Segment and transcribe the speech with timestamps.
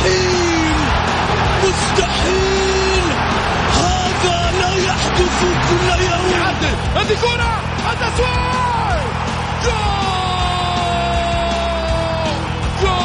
[0.00, 0.74] مستحيل!
[1.64, 3.04] مستحيل!
[3.76, 5.38] هذا لا يحدث
[5.70, 6.26] كل يوم!
[6.32, 6.74] يعدل!
[6.96, 7.52] هذه كرة!
[7.92, 9.02] التسويق
[9.64, 9.80] جول!
[12.82, 13.00] جول!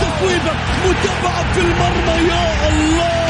[0.00, 0.52] تصويبة
[0.86, 3.26] متابعة في المرمى يا الله!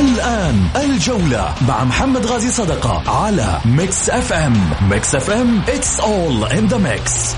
[0.00, 4.70] الآن الجولة مع محمد غازي صدقة على Mix FM.
[4.90, 7.34] Mix FM it's all in the mix.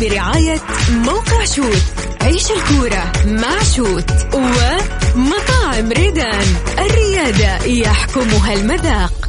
[0.00, 0.56] برعاية
[0.90, 1.82] موقع شوت
[2.20, 6.46] عيش الكورة مع شوت ومطاعم ريدان.
[6.78, 9.19] الريادة يحكمها المذاق.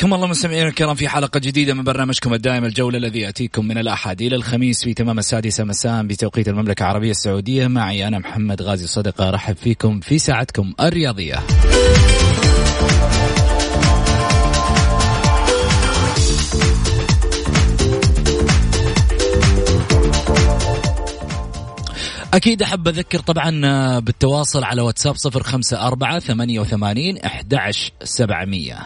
[0.00, 4.22] حياكم الله مستمعينا الكرام في حلقة جديدة من برنامجكم الدائم الجولة الذي يأتيكم من الأحد.
[4.22, 7.66] إلى الخميس في تمام السادسة مساء بتوقيت المملكة العربية السعودية.
[7.66, 11.36] معي أنا محمد غازي صدقة أرحب فيكم في ساعتكم الرياضية.
[22.36, 23.50] أكيد أحب أذكر طبعا
[23.98, 27.54] بالتواصل على واتساب صفر خمسة أربعة ثمانية وثمانين أحد
[28.04, 28.78] سبعمية.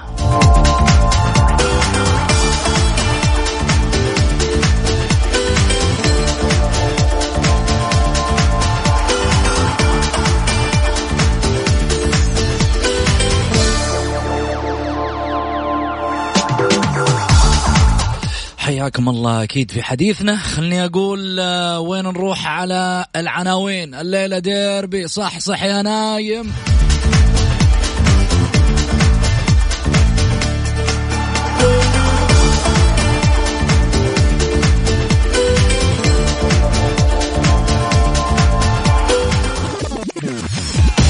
[18.81, 20.37] حياكم الله أكيد في حديثنا.
[20.37, 26.53] خلني أقول آه، وين نروح على العناوين؟ الليلة ديربي صح صح يا نايم.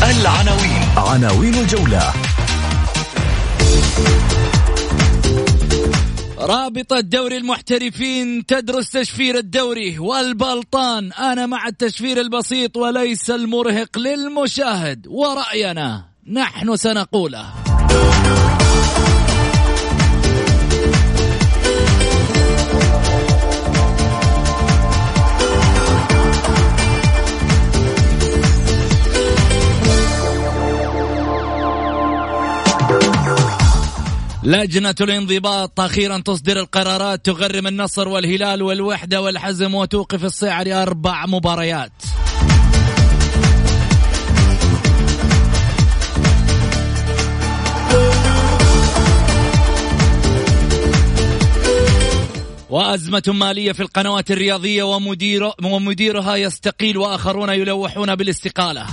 [0.02, 0.82] العناوين.
[0.96, 2.12] عناوين الجولة.
[6.40, 11.12] رابطة دوري المحترفين تدرس تشفير الدوري والبلطان.
[11.12, 15.06] أنا مع التشفير البسيط وليس المرهق للمشاهد.
[15.06, 17.46] ورأينا نحن سنقوله.
[34.50, 41.92] لجنة الانضباط أخيرا تصدر القرارات تغرم النصر والهلال والوحدة والحزم وتوقف الصيعري أربع مباريات.
[52.70, 58.86] وأزمة مالية في القنوات الرياضية ومدير ومديرها يستقيل وآخرون يلوحون بالاستقالة.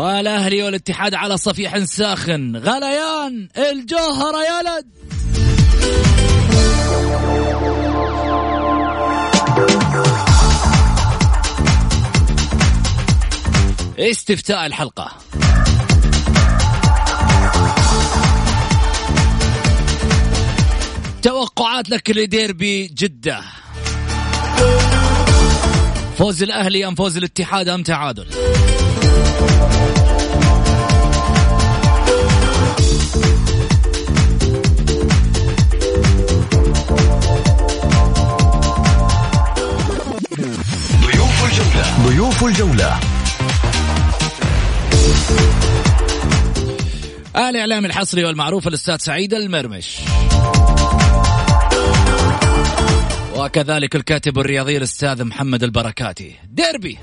[0.00, 2.56] والأهلي والاتحاد على صفيح ساخن.
[2.56, 4.86] غليان الجوهرة يا لد
[13.98, 15.12] استفتاء الحلقة.
[21.22, 23.40] توقعات لك لديربي جدة.
[26.18, 28.26] فوز الأهلي أم فوز الاتحاد أم تعادل؟
[42.04, 43.00] ضيوف الجولة.
[47.36, 49.96] الإعلام الحصري والمعروف الأستاذ سعيد المرمش.
[53.36, 56.34] وكذلك الكاتب الرياضي الأستاذ محمد البركاتي.
[56.50, 56.98] ديربي.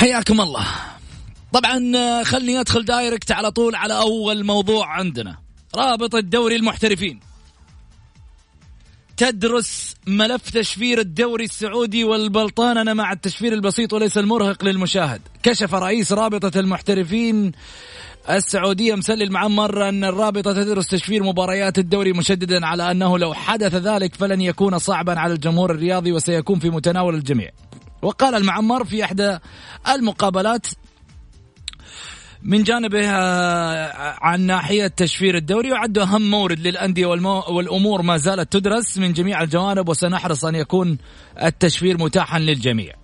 [0.00, 0.66] حياكم الله.
[1.52, 5.36] طبعا آه، خلني أدخل دايركت على طول على أول موضوع عندنا.
[5.76, 7.20] رابطة دوري المحترفين.
[9.16, 15.20] تدرس ملف تشفير الدوري السعودي والبلطاننة مع التشفير البسيط وليس المرهق للمشاهد.
[15.42, 17.52] كشف رئيس رابطة المحترفين
[18.30, 24.14] السعودية مسلي المعمر أن الرابطة تدرس تشفير مباريات الدوري مشددا على أنه لو حدث ذلك
[24.14, 27.50] فلن يكون صعبا على الجمهور الرياضي وسيكون في متناول الجميع.
[28.02, 29.38] وقال المعمر في إحدى
[29.88, 30.66] المقابلات
[32.42, 38.98] من جانبه آه، عن ناحية تشفير الدوري يعد أهم مورد للأندية والأمور ما زالت تدرس
[38.98, 40.98] من جميع الجوانب وسنحرص أن يكون
[41.42, 42.99] التشفير متاحا للجميع.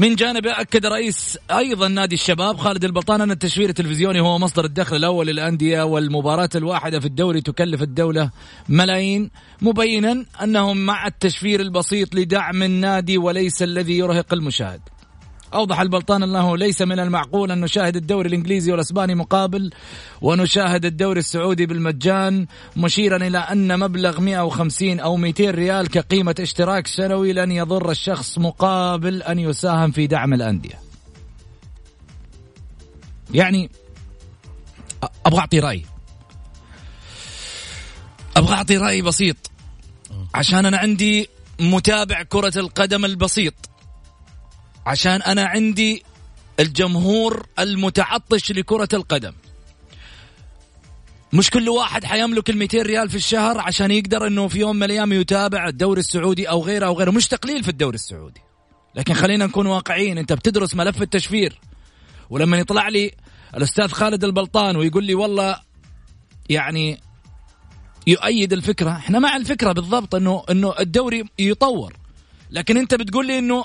[0.00, 4.96] من جانبه أكد رئيس أيضا نادي الشباب خالد البلطان أن التشفير التلفزيوني هو مصدر الدخل
[4.96, 8.30] الأول للأندية والمباراة الواحدة في الدوري تكلف الدولة
[8.68, 9.30] ملايين
[9.62, 14.80] مبينا أنهم مع التشفير البسيط لدعم النادي وليس الذي يرهق المشاهد.
[15.54, 19.70] أوضح البلطان أنه ليس من المعقول أن نشاهد الدوري الإنجليزي والأسباني مقابل
[20.20, 27.32] ونشاهد الدوري السعودي بالمجان مشيرا إلى أن مبلغ 150 أو 200 ريال كقيمة اشتراك سنوي
[27.32, 30.80] لن يضر الشخص مقابل أن يساهم في دعم الأندية.
[33.34, 33.70] يعني
[35.26, 35.84] أبغى أعطي رأي.
[38.36, 39.36] أبغى أعطي رأي بسيط.
[40.34, 41.28] عشان أنا عندي
[41.60, 43.69] متابع كرة القدم البسيط.
[44.90, 46.02] عشان أنا عندي
[46.60, 49.32] الجمهور المتعطش لكرة القدم.
[51.32, 54.82] مش كل واحد حيملك ال 200 ريال في الشهر عشان يقدر إنه في يوم من
[54.82, 57.10] الأيام يتابع الدوري السعودي أو غيره أو غيره.
[57.10, 58.40] مش تقليل في الدوري السعودي.
[58.94, 60.18] لكن خلينا نكون واقعيين.
[60.18, 61.60] أنت بتدرس ملف التشفير.
[62.30, 63.12] ولما يطلع لي
[63.56, 65.60] الأستاذ خالد البلطان ويقول لي والله
[66.48, 67.00] يعني
[68.06, 71.96] يؤيد الفكرة إحنا مع الفكرة بالضبط انه إنه الدوري يطور.
[72.50, 73.64] لكن أنت بتقول لي إنه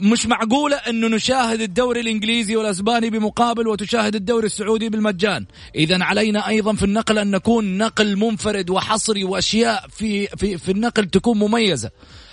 [0.00, 5.46] مش معقولة أنه نشاهد الدوري الإنجليزي والأسباني بمقابل وتشاهد الدوري السعودي بالمجان.
[5.74, 11.06] إذا علينا أيضا في النقل أن نكون نقل منفرد وحصري وأشياء في, في, في النقل
[11.06, 11.90] تكون مميزة.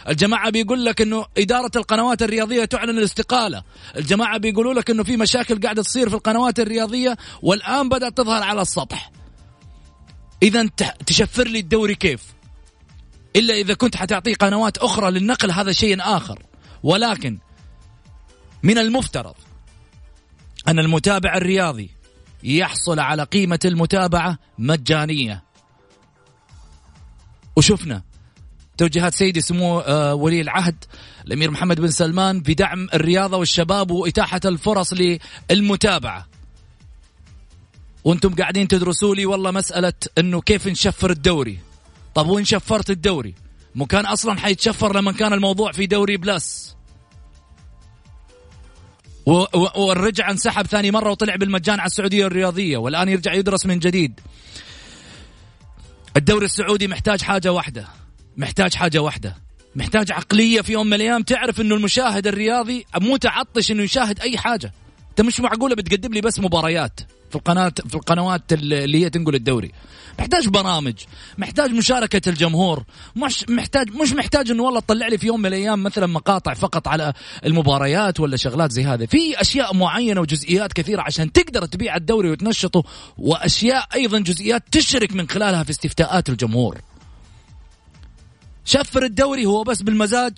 [0.09, 3.63] الجماعة بيقول لك أنه إدارة القنوات الرياضية تعلن الاستقالة.
[3.97, 8.61] الجماعة بيقولوا لك أنه في مشاكل قاعدة تصير في القنوات الرياضية والآن بدأت تظهر على
[8.61, 9.11] السطح.
[10.43, 10.69] إذا
[11.05, 12.21] تشفر لي الدوري كيف؟
[13.35, 16.39] إلا إذا كنت حتعطيه قنوات أخرى للنقل هذا شيء آخر.
[16.83, 17.37] ولكن
[18.63, 19.35] من المفترض
[20.67, 21.89] أن المتابع الرياضي
[22.43, 25.43] يحصل على قيمة المتابعة مجانية
[27.55, 28.03] وشفنا
[28.77, 30.85] توجيهات سيدي سمو آه، ولي العهد
[31.25, 34.93] الأمير محمد بن سلمان بدعم الرياضة والشباب وإتاحة الفرص
[35.51, 36.27] للمتابعة.
[38.03, 41.59] وأنتم قاعدين تدرسوا لي والله مسألة إنه كيف نشفر الدوري.
[42.15, 43.35] طب وين شفرت الدوري؟
[43.75, 46.75] مو كان أصلا حيتشفر لما كان الموضوع في دوري بلس.
[49.25, 54.19] ورجع انسحب ثاني مرة وطلع بالمجان على السعودية الرياضية والآن يرجع يدرس من جديد.
[56.17, 57.87] الدوري السعودي محتاج حاجة واحدة
[58.37, 59.35] محتاج حاجة واحدة
[59.75, 64.73] محتاج عقلية في يوم من الأيام تعرف إنه المشاهد الرياضي متعطش إنه يشاهد أي حاجة.
[65.09, 66.99] أنت مش معقولة بتقدم لي بس مباريات.
[67.33, 69.71] في القناه في القنوات اللي هي تنقل الدوري.
[70.19, 70.93] محتاج برامج
[71.37, 72.83] محتاج مشاركة الجمهور
[73.15, 76.87] مش محتاج مش محتاج إنه والله تطلع لي في يوم من الأيام مثلا مقاطع فقط
[76.87, 77.13] على
[77.45, 79.05] المباريات ولا شغلات زي هذه.
[79.05, 82.83] في أشياء معينة وجزئيات كثيرة عشان تقدر تبيع الدوري وتنشطه
[83.17, 86.77] وأشياء أيضا جزئيات تشرك من خلالها في استفتاءات الجمهور.
[88.65, 90.33] شفر الدوري هو بس بالمزاج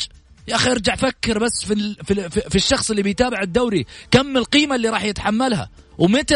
[0.47, 1.95] يا أخي ارجع فكر بس في
[2.49, 3.85] في, الشخص اللي بيتابع الدوري.
[4.11, 6.35] كم القيمة اللي راح يتحملها؟ ومتى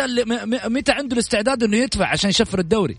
[0.66, 2.98] متى عنده الاستعداد إنه يدفع عشان يشفر الدوري؟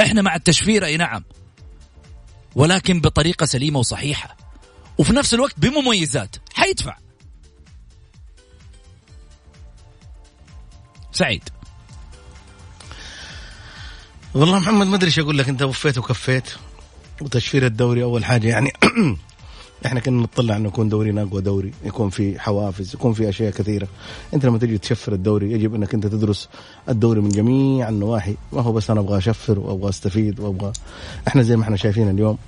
[0.00, 1.24] إحنا مع التشفير أي نعم.
[2.54, 4.36] ولكن بطريقة سليمة وصحيحة.
[4.98, 6.36] وفي نفس الوقت بمميزات.
[6.54, 6.96] حيدفع.
[11.12, 11.48] سعيد.
[14.34, 15.48] والله محمد ما أدري إيش أقول لك.
[15.48, 16.50] أنت وفيت وكفيت.
[17.20, 18.72] وتشفير الدوري أول حاجة يعني
[19.86, 23.88] إحنا كنا نطلع إنه يكون دورينا اقوى دوري يكون في حوافز يكون في أشياء كثيرة.
[24.34, 26.48] أنت لما تجي تشفر الدوري يجب إنك أنت تدرس
[26.88, 28.34] الدوري من جميع النواحي.
[28.52, 30.72] ما هو بس أنا أبغى أشفر وأبغى أستفيد وأبغى.
[31.28, 32.38] إحنا زي ما إحنا شايفين اليوم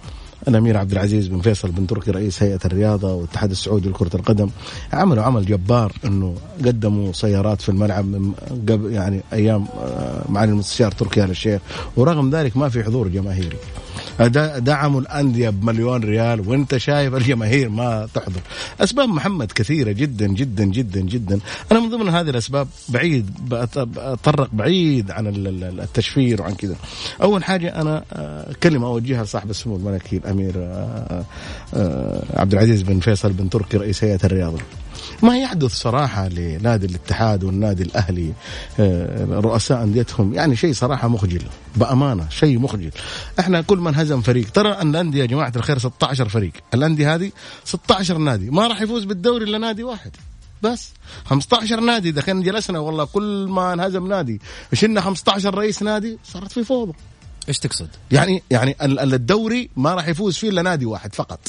[0.49, 4.51] الأمير عبد العزيز بن فيصل بن تركي رئيس هيئة الرياضة والاتحاد السعودي لكرة القدم
[4.93, 8.33] عملوا عمل جبار إنه قدموا سيارات في الملعب من
[8.69, 11.61] قبل يعني أيام آه، معالي المستشار تركي آل الشيخ.
[11.97, 13.57] ورغم ذلك ما في حضور جماهيري.
[14.59, 18.41] دعموا الأندية بمليون ريال وأنت شايف الجماهير ما تحضر.
[18.81, 21.41] أسباب محمد كثيرة جدا جدا جدا جدا.
[21.73, 26.77] أنا من ضمن هذه الأسباب بعيد بتطرق بعيد عن التشفير وعن كذا.
[27.23, 31.25] أول حاجة أنا آه، كلمة أوجهها لصاحب السمو الملكي الأمير آه،
[31.75, 34.59] آه، عبد العزيز بن فيصل بن تركي رئيس هيئة الرياضة.
[35.23, 38.33] ما يحدث صراحة لنادي الاتحاد والنادي الأهلي
[39.31, 40.35] رؤساء أنديتهم.
[40.35, 41.43] يعني شيء صراحة مخجل
[41.77, 42.91] بأمانة شيء مخجل.
[43.41, 46.53] إحنا كل من هزم فريق ترى أن الأندية يا جماعة الخير 16 فريق.
[46.75, 47.33] الأندية هذه
[47.65, 48.51] 16 نادي.
[48.51, 50.11] ما راح يفوز بالدوري إلا نادي واحد
[50.63, 50.89] بس.
[51.25, 54.41] 15 نادي إذا كان جلسنا والله كل ما انهزم نادي
[54.73, 56.93] شلنا 15 رئيس نادي صارت في فوضى.
[57.49, 61.41] إيش تقصد؟ يعني يعني الدوري ما راح يفوز فيه إلا نادي واحد فقط.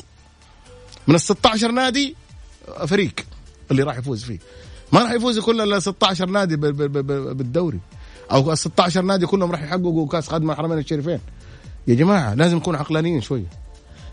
[1.08, 2.16] من ال 16 نادي
[2.88, 3.14] فريق.
[3.72, 4.40] اللي راح يفوز فيه.
[4.94, 7.80] ما راح يفوز كل إلا 16 نادي بالدوري.
[8.32, 11.20] أو ال 16 نادي كلهم راح يحققوا كأس خادم الحرمين الشريفين.
[11.88, 13.46] يا جماعة لازم نكون عقلانيين شوية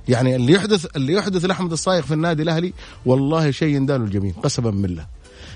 [0.09, 2.73] يعني اللي يحدث اللي يحدث لأحمد الصايغ في النادي الأهلي
[3.07, 5.07] والله شيء يندال الجميل قسما بالله.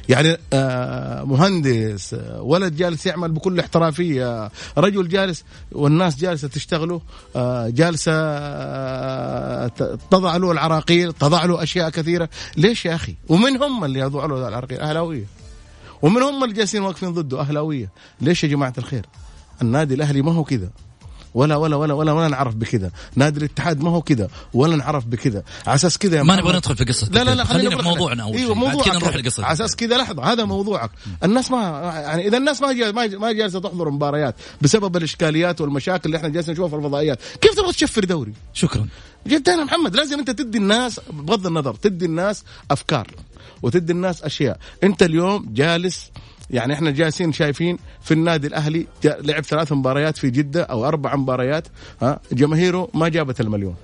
[0.08, 7.00] يعني آه، مهندس آه، ولد جالس يعمل بكل احترافية رجل جالس والناس جالسة تشتغله
[7.36, 8.12] آه، جالسة
[10.10, 12.28] تضع له العراقيل تضع له أشياء كثيرة.
[12.56, 15.24] ليش يا أخي؟ ومن هم اللي يضعوا له العراقيل؟ أهلاوية.
[16.02, 17.90] ومن هم اللي جالسين واقفين ضده؟ أهلاوية.
[18.20, 19.06] ليش يا جماعة الخير؟
[19.62, 20.70] النادي الأهلي ما هو كذا.
[21.35, 22.90] ولا ولا ولا ولا ولا نعرف بكذا.
[23.16, 25.42] نادي الاتحاد ما هو كذا ولا نعرف بكذا.
[25.66, 28.37] على أساس كذا ما نبغى ندخل في قصه لا لا لا خلينا في موضوعنا أول
[28.37, 30.90] إيوه موضوع كذا نروح لقصه على أساس كذا لحظة هذا موضوعك.
[31.25, 31.62] الناس ما
[32.06, 36.68] يعني إذا الناس ما ما جالسة تحضر مباريات بسبب الإشكاليات والمشاكل اللي إحنا جالسين نشوفها
[36.68, 38.87] في الفضائيات كيف تبغى تشفر دوري؟ شكرا.
[39.26, 39.97] جدا يا محمد.
[39.97, 43.06] لازم أنت تدي الناس بغض النظر تدي الناس أفكار
[43.62, 44.58] وتدي الناس أشياء.
[44.82, 46.11] أنت اليوم جالس
[46.50, 51.68] يعني إحنا جالسين شايفين في النادي الأهلي لعب ثلاث مباريات في جدة أو أربع مباريات
[52.02, 53.74] ها؟ جماهيره ما جابت المليون.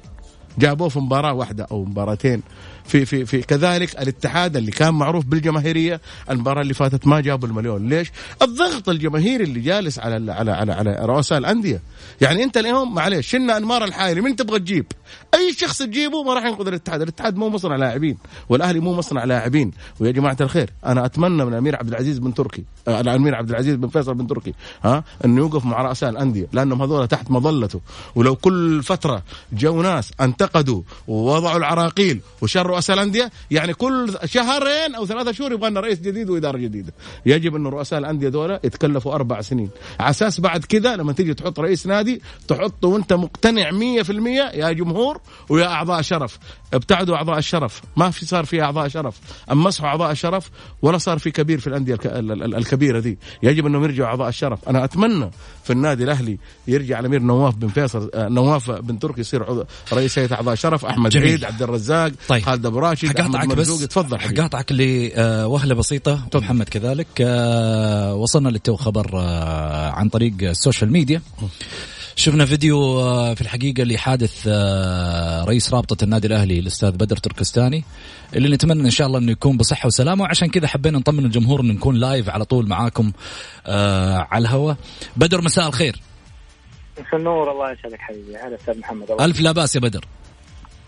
[0.58, 2.42] جابوه في مباراة واحدة أو مباراتين.
[2.86, 6.00] في في في كذلك الاتحاد اللي كان معروف بالجماهيرية
[6.30, 7.88] المباراة اللي فاتت ما جابوا المليون.
[7.88, 8.12] ليش؟
[8.42, 11.82] الضغط الجماهيري اللي جالس على على على, على رؤساء الأندية.
[12.20, 14.86] يعني أنت اليوم معلش شلنا أنمار الحايري من تبغى تجيب؟
[15.34, 17.02] أي شخص تجيبه ما راح ينقذ الاتحاد.
[17.02, 18.16] الاتحاد مو مصنع لاعبين
[18.48, 19.70] والأهلي مو مصنع لاعبين.
[20.00, 23.74] ويا جماعة الخير أنا أتمنى من الامير عبد العزيز بن تركي آه الامير عبد العزيز
[23.74, 26.46] بن فيصل بن تركي ها انه يوقف مع رؤساء الأندية.
[26.52, 27.80] لأنهم هذول تحت مظلته.
[28.14, 29.22] ولو كل فترة
[29.52, 35.70] جو ناس انتقدوا ووضعوا العراقيل وشر رؤساء الانديه يعني كل شهرين أو ثلاثة شهور يبغى
[35.70, 36.92] لنا رئيس جديد وإدارة جديدة.
[37.26, 39.70] يجب انه رؤساء الأندية دول يتكلفوا أربع سنين.
[40.00, 45.20] على أساس بعد كذا لما تيجي تحط رئيس نادي تحطه وأنت مقتنع 100% يا جمهور
[45.48, 46.38] ويا أعضاء شرف.
[46.74, 47.82] ابتعدوا أعضاء الشرف.
[47.96, 49.20] ما في صار في أعضاء شرف.
[49.50, 50.50] مسحوا أعضاء الشرف
[50.82, 54.68] ولا صار في كبير في الأندية الكبيرة دي يجب أنهم يرجعوا أعضاء الشرف.
[54.68, 55.30] أنا أتمنى
[55.64, 56.38] في النادي الأهلي
[56.68, 61.10] يرجع الأمير نواف بن فيصل آه، نواف بن تركي يصير رئيس هيئة أعضاء شرف أحمد
[61.10, 61.28] جميل.
[61.28, 62.42] عيد عبد الرزاق طيب.
[62.42, 63.78] خالد أبو راشد حقاطعك بس.
[63.78, 66.28] تفضل حقاطعك لوهله بسيطة.
[66.30, 66.42] طب.
[66.42, 67.06] محمد كذلك.
[67.20, 71.22] آه وصلنا للتو خبر آه عن طريق ال social media.
[72.16, 77.84] شفنا فيديو آه، في الحقيقة لحادث آه، رئيس رابطة النادي الأهلي الأستاذ بدر تركستاني
[78.34, 80.22] اللي نتمنى إن شاء الله إنه يكون بصحة وسلامة.
[80.22, 83.12] وعشان كذا حبينا نطمن الجمهور إنه نكون live على طول معاكم
[83.66, 84.76] آه على الهواء.
[85.16, 86.00] بدر مساء الخير.
[86.98, 88.36] مساء النور الله يسعدك حبيبي.
[88.36, 89.10] هذا أستاذ محمد.
[89.10, 90.04] الله ألف لا بأس يا بدر.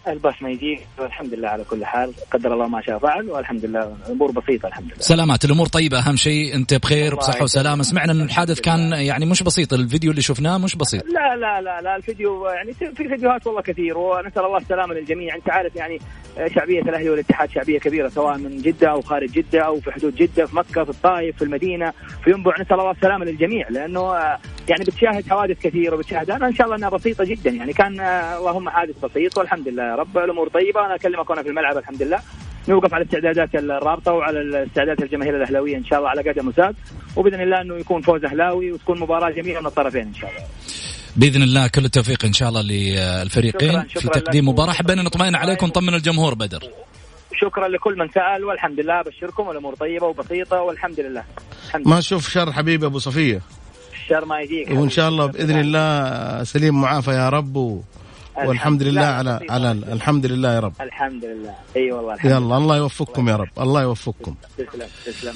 [0.09, 2.13] الباس ما يجي والحمد لله على كل حال.
[2.31, 4.99] قدر الله ما شاء فعل والحمد لله الأمور بسيطة الحمد لله.
[4.99, 7.83] سلامات الأمور طيبة أهم شيء أنت بخير بصحة وسلامة.
[7.83, 11.05] سمعنا إن الحادث كان يعني مش بسيط الفيديو اللي شفناه مش بسيط.
[11.05, 15.35] لا لا لا لا الفيديو يعني في فيديوهات والله كثير ونسأل الله السلامة للجميع.
[15.35, 15.99] أنت عارف يعني
[16.55, 20.47] شعبية الأهلي والاتحاد شعبية كبيرة سواء من جدة أو خارج جدة أو في حدود جدة
[20.47, 21.93] في مكة في الطائف في المدينة
[22.25, 22.61] في ينبع.
[22.61, 24.37] نسأل الله السلامة للجميع لأنه
[24.69, 26.31] يعني بتشاهد حوادث كثيره وبتشاهد.
[26.31, 27.51] أنا إن شاء الله إنها بسيطة جدا.
[27.51, 29.83] يعني كان اللهم حادث بسيط والحمد لله.
[29.83, 30.87] يا رب الأمور طيبة.
[30.87, 32.21] أنا أكلمك وأنا في الملعب الحمد لله.
[32.69, 36.75] نوقف على استعدادات الرابطة وعلى استعدادات الجماهير الأهلاوية إن شاء الله على قدم وساق
[37.17, 40.45] وبإذن الله إنه يكون فوز أهلاوي وتكون مباراة جميلة من الطرفين إن شاء الله.
[41.17, 44.73] بإذن الله كل التوفيق إن شاء الله للفريقين شكرا شكرا في تقديم مباراة.
[44.73, 46.61] حبينا نطمئن عليكم ونطمن الجمهور بدر.
[47.41, 49.01] شكرا لكل من سأل والحمد لله.
[49.01, 51.25] أبشركم الأمور طيبة وبسيطة والحمد لله.
[51.67, 53.41] الحمد ما أشوف شر حبيبي أبو صفية.
[54.07, 54.71] الشر ما يجيك.
[54.71, 57.57] وإن شاء الله بإذن الله سليم معافى يا رب.
[57.57, 57.81] و...
[58.45, 59.41] والحمد لله لا، على.
[59.51, 60.73] على الحمد لله يا رب.
[60.81, 61.55] الحمد لله.
[61.77, 63.49] أي والله الحمد يلا الله يوفقكم يا رب.
[63.61, 64.35] الله يوفقكم.
[64.59, 65.35] تسلم تسلم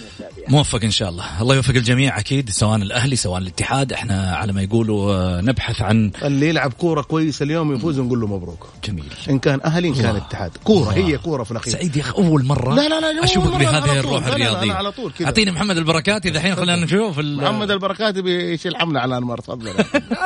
[0.48, 1.42] موفق إن شاء الله.
[1.42, 3.92] الله يوفق الجميع أكيد سواء الأهلي سواء الاتحاد.
[3.92, 8.26] إحنا على ما يقولوا آه، نبحث عن اللي يلعب كورة كويسة اليوم يفوز نقول له
[8.26, 8.66] مبروك.
[8.84, 9.04] جميل.
[9.30, 10.16] إن كان أهلي إن كان.
[10.16, 11.06] اتحاد كورة الله.
[11.06, 11.72] هي كورة في الأخير.
[11.72, 13.98] سعيد يا أخي أول مرة لا، لا، لا، أول أشوفك مرة بهذه على طول.
[13.98, 15.26] الروح لا، لا، لا، الرياضيه على طول كذا.
[15.26, 19.72] أعطيني محمد البركاتي دحين خلينا نشوف محمد البركاتي بيشيل حملة على انمار تفضل لا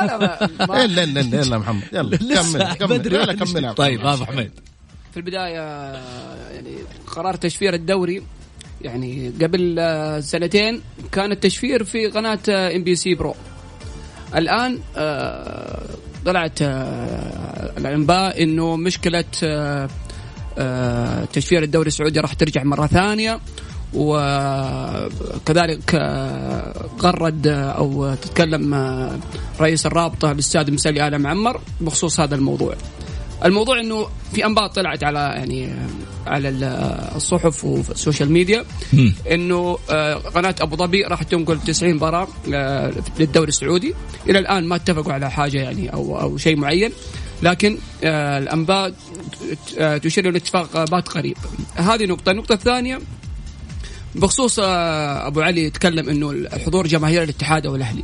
[0.05, 0.17] لا
[0.67, 1.83] ما- إلا إلا إلا يلا محمد.
[1.93, 2.64] يلا كمل.
[2.73, 2.99] كمل.
[2.99, 4.51] بدري يلا كمل طيب أبو حميد.
[5.11, 5.59] في البداية
[6.53, 6.75] يعني
[7.07, 8.23] قرار تشفير الدوري
[8.81, 10.81] يعني قبل آه، سنتين
[11.11, 13.35] كان التشفير في قناة MBC Pro
[14.35, 15.85] الآن آه،
[16.25, 19.25] طلعت آه، الأنباء إنه مشكلة
[21.33, 23.39] تشفير الدوري السعودي راح ترجع مرة ثانية.
[23.95, 29.19] وكذلك آه، غرد آه، أو تتكلم آه،
[29.61, 32.75] رئيس الرابطة الاستاذ مسلي آل معمر بخصوص هذا الموضوع.
[33.45, 35.73] الموضوع إنه في أنباء طلعت على يعني
[36.27, 36.63] على ال-
[37.15, 38.65] الصحف وفي ال social media
[39.31, 43.93] إنه آه، قناة أبو ظبي راح تنقل 90 مباراة آه، للدوري السعودي.
[44.29, 46.91] إلى الآن ما اتفقوا على حاجة يعني أو أو شيء معين.
[47.43, 48.93] لكن آه، الأنباء
[49.79, 51.37] آه، تشير إلى اتفاق بات قريب.
[51.75, 52.31] هذه نقطة.
[52.31, 52.99] النقطة الثانية
[54.15, 58.03] بخصوص آه، أبو علي يتكلم إنه الحضور جماهير الاتحاد أو الأهلي.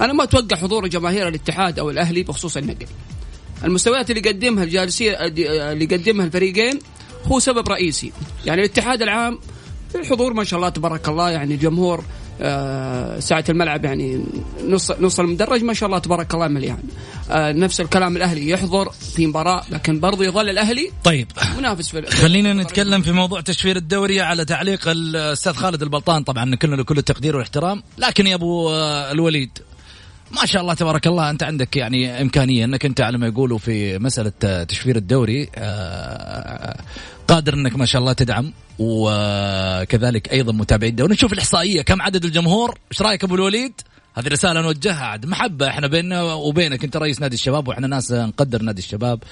[0.00, 2.86] أنا ما أتوقع حضور جماهير الاتحاد أو الأهلي بخصوص النقل.
[3.64, 6.78] المستويات اللي يقدمها الجالسين اللي يقدمها الفريقين
[7.26, 8.12] هو سبب رئيسي.
[8.46, 9.38] يعني الاتحاد العام
[9.94, 12.04] الحضور ما شاء الله تبارك الله يعني الجمهور
[12.40, 14.24] آه، ساعة الملعب يعني
[14.68, 16.78] نص نص المدرج ما شاء الله تبارك الله مليان.
[17.30, 21.26] آه، نفس الكلام الأهلي يحضر في مباراة لكن برضه يظل الأهلي طيب.
[21.58, 26.22] منافس في خلينا نتكلم في موضوع تشفير الدوري على تعليق الاستاذ خالد البلطان.
[26.22, 27.82] طبعا كلنا له كل التقدير والاحترام.
[27.98, 29.58] لكن يا أبو آه، الوليد
[30.30, 33.98] ما شاء الله تبارك الله أنت عندك يعني إمكانية إنك أنت على ما يقولوا في
[33.98, 36.76] مسألة آه، تشفير الدوري آه،
[37.28, 41.12] قادر إنك ما شاء الله تدعم وكذلك أيضا متابعي الدوري.
[41.12, 43.72] نشوف الإحصائية كم عدد الجمهور؟ إيش رأيك أبو الوليد؟
[44.14, 48.62] هذه رسالة نوجهها عاد محبة إحنا بيننا وبينك أنت رئيس نادي الشباب وإحنا ناس نقدر
[48.62, 49.22] نادي الشباب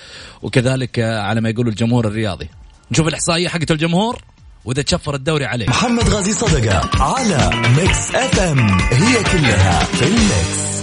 [0.42, 2.48] وكذلك آه، على ما يقولوا الجمهور الرياضي.
[2.90, 4.22] نشوف الإحصائية حقت الجمهور
[4.64, 10.75] وإذا تشفر الدوري عليه محمد غازي صدقة على Mix FM هي كلها في ال mix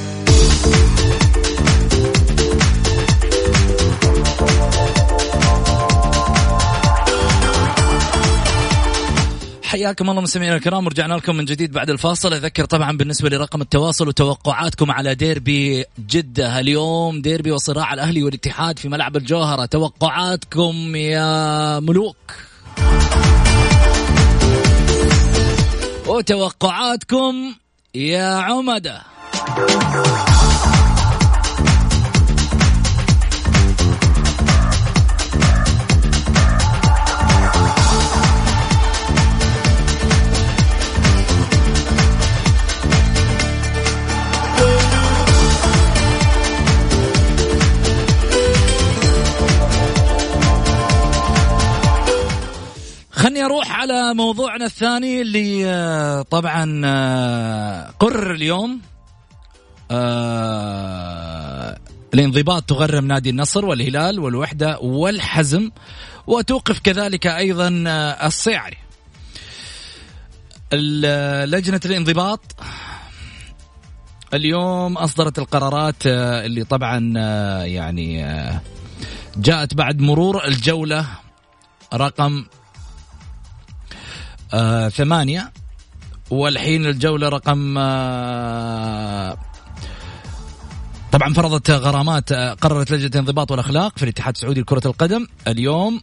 [9.63, 12.33] حياكم الله مستمعينا الكرام ورجعنا لكم من جديد بعد الفاصل.
[12.33, 18.89] أذكر طبعا بالنسبة لرقم التواصل وتوقعاتكم على ديربي جدة اليوم ديربي وصراع الأهلي والاتحاد في
[18.89, 19.65] ملعب الجوهرة.
[19.65, 22.17] توقعاتكم يا ملوك.
[26.07, 27.55] وتوقعاتكم
[27.95, 29.01] يا عمدة.
[53.23, 58.81] خلني أروح على موضوعنا الثاني اللي آه، طبعا آه، قرر اليوم.
[59.91, 61.77] آه،
[62.13, 65.71] الانضباط تغرم نادي النصر والهلال والوحدة والحزم
[66.27, 67.69] وتوقف كذلك أيضا
[68.25, 68.77] الصيعري.
[70.73, 72.55] ال- لجنة الانضباط
[74.33, 76.99] اليوم أصدرت القرارات اللي طبعا
[77.65, 78.25] يعني
[79.37, 81.05] جاءت بعد مرور الجولة
[81.93, 82.45] رقم
[84.53, 85.51] آه ثمانية.
[86.29, 89.37] والحين الجولة رقم آه
[91.11, 96.01] طبعا فرضت غرامات آه قررت لجنة الانضباط والأخلاق في الاتحاد السعودي لكرة القدم اليوم.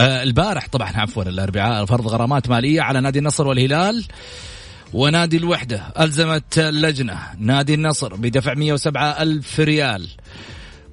[0.00, 4.04] البارح طبعا عفوا الأربعاء فرض غرامات مالية على نادي النصر والهلال
[4.92, 5.76] ونادي الوحدة.
[6.00, 10.08] ألزمت اللجنة نادي النصر بدفع 107 ألف ريال.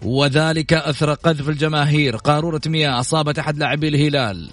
[0.01, 2.15] وذلك أثر قذف الجماهير.
[2.17, 4.49] قارورة مياه أصابت أحد لاعبي الهلال.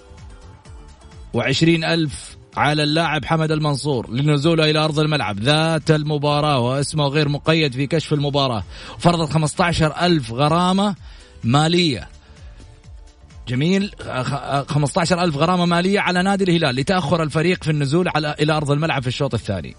[1.34, 5.40] وعشرين ألف على اللاعب حمد المنصور لنزوله إلى أرض الملعب.
[5.40, 8.64] ذات المباراة واسمه غير مقيد في كشف المباراة.
[8.98, 10.94] فرضت 15 ألف غرامة
[11.44, 12.08] مالية.
[13.48, 13.90] جميل.
[14.22, 18.70] خ- 15 ألف غرامة مالية على نادي الهلال لتأخر الفريق في النزول على إلى أرض
[18.70, 19.76] الملعب في الشوط الثاني.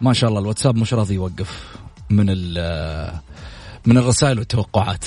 [0.00, 1.76] ما شاء الله الواتساب مش راضي يوقف
[2.10, 2.26] من
[3.86, 5.04] من الرسائل والتوقعات.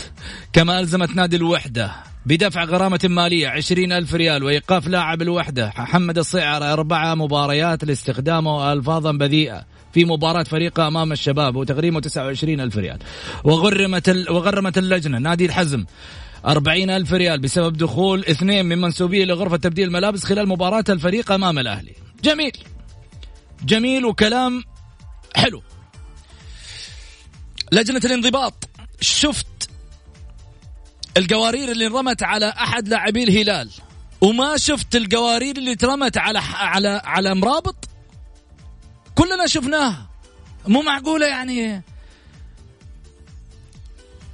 [0.53, 1.91] كما ألزمت نادي الوحدة
[2.25, 9.11] بدفع غرامة مالية عشرين ألف ريال وإيقاف لاعب الوحدة محمد الصيعر أربع مباريات لاستخدامه ألفاظا
[9.11, 12.99] بذيئة في مباراة فريقه أمام الشباب وتغريمه 29 ألف ريال.
[13.43, 14.31] وغرمت ال...
[14.31, 15.85] وغرمت اللجنة نادي الحزم
[16.45, 21.59] أربعين ألف ريال بسبب دخول اثنين من منسوبيه لغرفة تبديل الملابس خلال مباراة الفريق أمام
[21.59, 21.93] الأهلي.
[22.23, 22.51] جميل.
[23.65, 24.63] جميل وكلام
[25.35, 25.63] حلو.
[27.71, 28.69] لجنة الانضباط.
[29.01, 29.47] شفت
[31.17, 33.69] القوارير اللي انرمت على أحد لاعبي الهلال.
[34.21, 37.89] وما شفت القوارير اللي ترمت على على على مرابط؟
[39.15, 40.09] كلنا شفناها.
[40.67, 41.83] مو معقولة يعني؟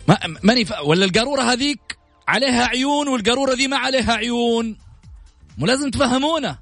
[0.08, 0.66] ما ماني.
[0.84, 4.78] ولا القارورة هذيك عليها عيون والقارورة ذي ما عليها عيون.
[5.58, 6.60] مو لازم تفهمونا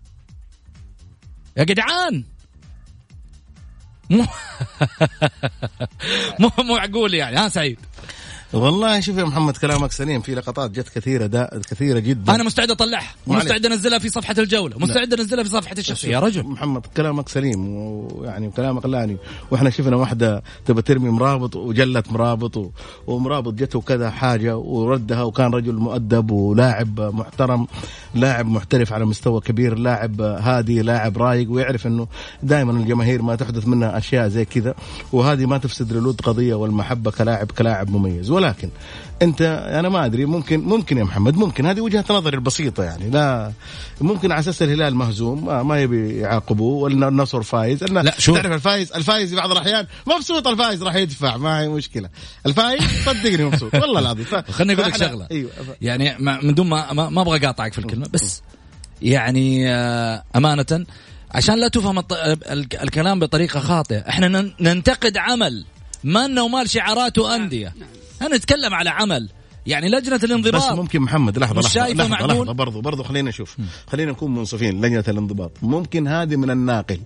[1.57, 2.23] يا جدعان!
[4.09, 4.25] مو
[6.39, 7.79] مو معقول يعني ها سعيد؟
[8.53, 10.21] والله شوف يا محمد كلامك سليم.
[10.21, 12.35] في لقطات جت كثيرة دا كثيرة جدا.
[12.35, 13.13] أنا مستعد أطلعها.
[13.27, 14.79] مستعد أنزلها في صفحة الجولة.
[14.79, 16.11] مستعد أنزلها في صفحة الشخصية.
[16.11, 16.43] يا رجل.
[16.43, 19.17] محمد كلامك سليم ويعني وكلامك لاني.
[19.51, 22.71] وإحنا شفنا واحدة تبى ترمي مرابط وجلت مرابط
[23.07, 27.67] ومرابط جته كذا حاجة وردها وكان رجل مؤدب ولاعب محترم
[28.15, 32.07] لاعب محترف على مستوى كبير لاعب هادي لاعب رايق ويعرف إنه
[32.43, 34.75] دائما الجماهير ما تحدث منها أشياء زي كذا.
[35.11, 38.31] وهذه ما تفسد للود قضية والمحبة كلاعب كلاعب مميز.
[38.39, 38.69] ولكن
[39.21, 41.65] انت أنا ما ادري ممكن ممكن يا محمد ممكن.
[41.65, 43.09] هذه وجهة نظري البسيطة يعني.
[43.09, 43.51] لا
[44.01, 48.51] ممكن على أساس الهلال مهزوم ما, ما يبي يعاقبوه ولا النصر فايز لا شو تعرف
[48.51, 52.09] الفايز الفايز في بعض الأحيان مبسوط الفايز راح يدفع ما هي مشكلة.
[52.45, 54.25] الفايز صدقني مبسوط والله العظيم.
[54.57, 55.27] خليني أقول لك شغلة.
[55.31, 55.51] أيوة.
[55.81, 58.41] يعني من دون ما ما أبغى أقاطعك في الكلمة بس
[59.01, 60.85] يعني آه، أمانة
[61.31, 62.03] عشان لا تفهم
[62.81, 65.65] الكلام بطريقة خاطئة إحنا ننتقد عمل
[66.03, 67.73] ما انه مال شعارات وأندية.
[68.21, 69.29] أنا نتكلم على عمل.
[69.65, 70.71] يعني لجنة الانضباط.
[70.71, 73.57] بس ممكن محمد لحظة لحظة لحظة, لحظة, لحظة برضو برضو خلينا نشوف.
[73.91, 75.51] خلينا نكون منصفين لجنة الانضباط.
[75.61, 76.99] ممكن هذه من الناقل.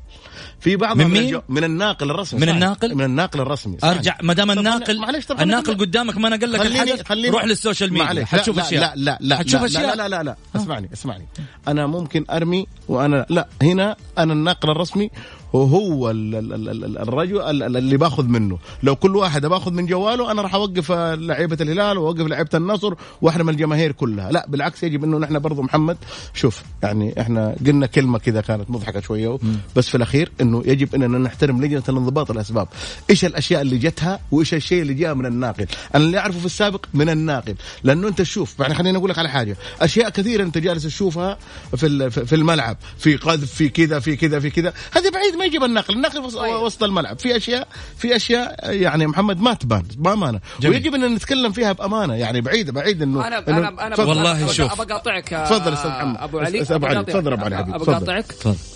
[0.60, 4.52] في بعض من مين؟ من الناقل الرسمي من الناقل؟ من الناقل الرسمي أرجع ما دام
[4.52, 8.26] الناقل معلش الناقل قدامك ما أنا قال لك الحدث خليني روح للسوشيال ميديا.
[8.26, 8.82] حتشوف أشياء.
[8.82, 10.36] لا لا لا حتشوف لا أشياء؟ لا لا لا, لا.
[10.56, 11.28] اسمعني اسمعني.
[11.67, 15.10] أنا ممكن أرمي وأنا لا هنا أنا الناقل الرسمي
[15.54, 17.42] وهو الرجل
[17.78, 18.58] اللي باخذ منه.
[18.84, 23.50] لو كل واحد باخذ من جواله أنا راح أوقف لعيبة الهلال وأوقف لعيبة النصر وأحرم
[23.50, 24.32] الجماهير كلها.
[24.32, 25.98] لا بالعكس يجب إنه نحن برضو محمد
[26.34, 29.38] شوف يعني إحنا قلنا كلمة كذا كانت مضحكة شوية
[29.76, 32.68] بس في الأخير إنه يجب إننا نحترم لجنة الانضباط الأسباب.
[33.10, 36.86] إيش الأشياء اللي جتها وإيش الشيء اللي جاء من الناقل؟ أنا اللي أعرفه في السابق
[36.94, 37.56] من الناقل.
[37.84, 39.58] لأنه أنت تشوف يعني خليني أقول لك على حاجة.
[39.82, 41.38] أشياء كثيرة أنت جالس تشوفها
[41.76, 42.78] في في الملعب.
[42.98, 44.74] في قذف في كذا في كذا في كذا.
[44.92, 45.93] هذه بعيد ما يجيب النقل.
[45.93, 46.56] النقل طيب.
[46.56, 47.19] وسط الملعب.
[47.19, 50.39] في اشياء في أشياء يعني محمد ما تبان بأمانة.
[50.60, 50.75] جميل.
[50.75, 52.15] ويجب أن نتكلم فيها بأمانة.
[52.15, 54.82] يعني بعيد بعيد انه أنا إنه أنا أنا والله شوف.
[54.82, 56.17] ابى أقاطعك تفضل أستاذ محمد.
[56.19, 56.62] أبو علي.
[56.62, 57.03] أبو علي.
[57.03, 57.75] تفضل أبو علي حبيبي.
[57.75, 58.25] ابى أقاطعك.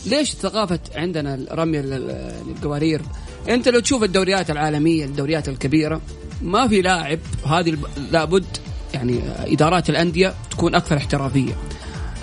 [0.06, 3.02] ليش ثقافة عندنا رمي القوارير
[3.50, 6.02] أنت لو تشوف الدوريات العالمية الدوريات الكبيرة
[6.42, 7.78] ما في لاعب هذه
[8.12, 8.46] لابد
[8.94, 11.54] يعني إدارات الأندية تكون أكثر احترافية.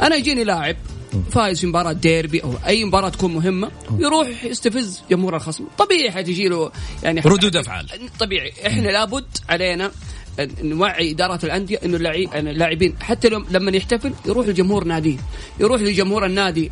[0.02, 0.76] أنا يجيني لاعب
[1.31, 5.64] فايز في مباراة ديربي أو أي مباراة تكون مهمة يروح يستفز جمهور الخصم.
[5.79, 6.72] طبيعي حتجي له
[7.03, 7.88] يعني ردود أفعال.
[8.20, 8.53] طبيعي.
[8.66, 9.90] إحنا لابد علينا
[10.62, 11.97] نوعي ادارات الأندية إنه
[12.35, 15.16] اللاعبين حتى لما يحتفل يروح لجمهور ناديه
[15.61, 16.70] يروح لجمهور النادي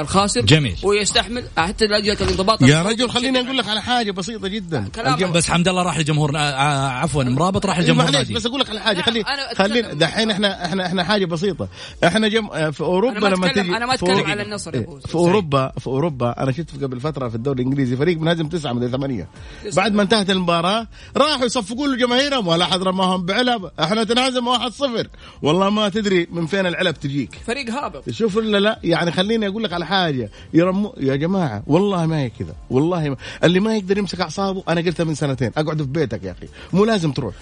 [0.00, 0.76] الخاسر جميل.
[0.82, 1.44] ويستحمل.
[1.56, 2.62] حتى لجنه الانضباط.
[2.62, 4.88] يا رجل خليني أقول لك على حاجة بسيطة جدا.
[5.34, 8.34] بس حمد الله راح لجمهور آه، آه، عفوا مرابط راح لجمهور نادي.
[8.34, 9.00] بس أقول لك على حاجة.
[9.00, 11.68] خلي خلينا دحين إحنا إحنا إحنا حاجة بسيطة.
[12.04, 15.72] إحنا جم آه، في أوروبا لما تجي أنا ما أتكلم على النصر يا في اوروبا
[15.78, 19.28] في أوروبا أنا شفت قبل فترة في الدوري الإنجليزي فريق منهزم تسعة من ثمانية.
[19.76, 23.70] بعد ما انتهت المباراة راحوا يصفقوا له جماهيرهم ولا حد رماهم بعلب.
[23.80, 25.06] إحنا تنهزم 1-0
[25.42, 27.34] والله ما تدري من فين العلب تجيك.
[27.46, 28.10] فريق هابط.
[28.10, 30.30] شوف ولا لا؟ يعني خليني أقول لك على حاجة.
[30.54, 32.54] يرمو يا جماعة والله ما هي كذا.
[32.70, 33.16] والله ما.
[33.44, 35.50] اللي ما يقدر يمسك أعصابه أنا قلتها من سنتين.
[35.56, 36.48] أقعد في بيتك يا أخي.
[36.72, 37.34] مو لازم تروح.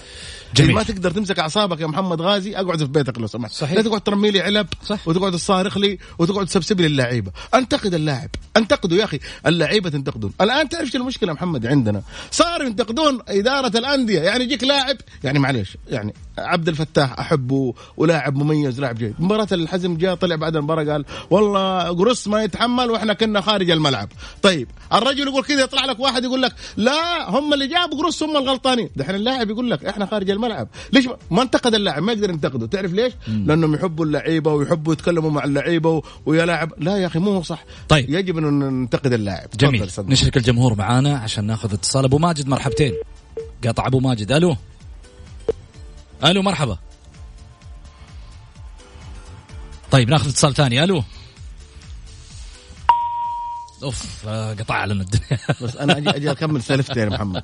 [0.56, 0.74] جميل.
[0.74, 3.52] ما تقدر تمسك أعصابك يا محمد غازي أقعد في بيتك لو سمحت.
[3.52, 3.76] صحيح.
[3.76, 5.08] لا تقعد ترمي لي علب صح.
[5.08, 7.32] وتقعد تصارخ لي وتقعد تسبسب لي اللعيبة.
[7.54, 8.30] أنتقد اللاعب.
[8.56, 9.20] انتقدوا يا أخي.
[9.46, 10.32] اللعيبة تنتقدون.
[10.40, 14.20] الآن تعرف شو المشكلة محمد عندنا؟ صاروا ينتقدون إدارة الأندية.
[14.20, 19.14] يعني يجيك لاعب يعني معلش يعني عبد الفتاح أحبه ولاعب مميز لاعب جيد.
[19.18, 24.08] مباراة الحزم جاء طلع بعد المباراة قال والله قرص ما يتحمل وإحنا كنا خارج الملعب.
[24.42, 28.36] طيب الرجل يقول كذا يطلع لك واحد يقول لك لا هم اللي جابوا قرص هم
[28.36, 28.90] الغلطانين.
[28.96, 30.68] دحين اللاعب يقول لك إحنا خارج الملعب.
[30.92, 32.66] ليش؟ ما انتقد اللاعب ما يقدر ينتقده.
[32.66, 36.72] تعرف ليش؟ لأنهم يحبوا اللعيبة ويحبوا يتكلموا مع اللعيبة ويا لاعب.
[36.78, 37.64] لا يا أخي مو صح.
[37.88, 38.10] طيب.
[38.10, 39.48] يجب أن ننتقد اللاعب.
[39.58, 39.90] جميل.
[39.98, 42.04] نشرك الجمهور معانا عشان ناخذ اتصال.
[42.04, 42.92] أبو ماجد مرحبتين.
[43.64, 44.32] قطع أبو ماجد.
[44.32, 44.56] ألو.
[46.24, 46.78] ألو مرحبا.
[49.90, 50.84] طيب ناخذ اتصال ثاني.
[50.84, 51.02] ألو.
[53.82, 57.42] أوف قطع لنا الدنيا بس أنا أجي أجي أكمل سالفتي يا محمد.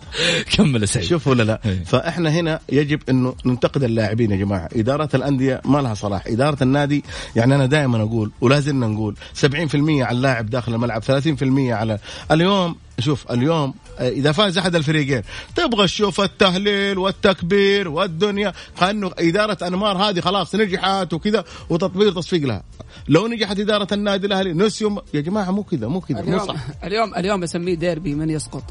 [0.57, 1.07] كمل يا سعيد.
[1.07, 1.85] شوف ولا لا؟ إيه.
[1.85, 4.69] فإحنا هنا يجب أنه ننتقد اللاعبين يا جماعة.
[4.73, 6.27] إدارة الأندية ما لها صلاح.
[6.27, 7.05] إدارة النادي
[7.37, 11.07] يعني أنا دائما أقول ولا زلنا نقول 70% على اللاعب داخل الملعب 30%
[11.73, 11.99] على
[12.31, 15.23] اليوم شوف اليوم إذا فاز أحد الفريقين.
[15.57, 18.53] تبغى تشوف التهليل والتكبير والدنيا.
[18.81, 22.63] كانه إدارة أنمار هذه خلاص نجحت وكذا وتطوير تصفيق لها.
[23.09, 26.57] لو نجحت إدارة النادي الأهلي نسيوا يا جماعة مو كذا مو كذا مو اليوم صح.
[26.85, 28.63] اليوم اليوم بسميه ديربي من يسقط؟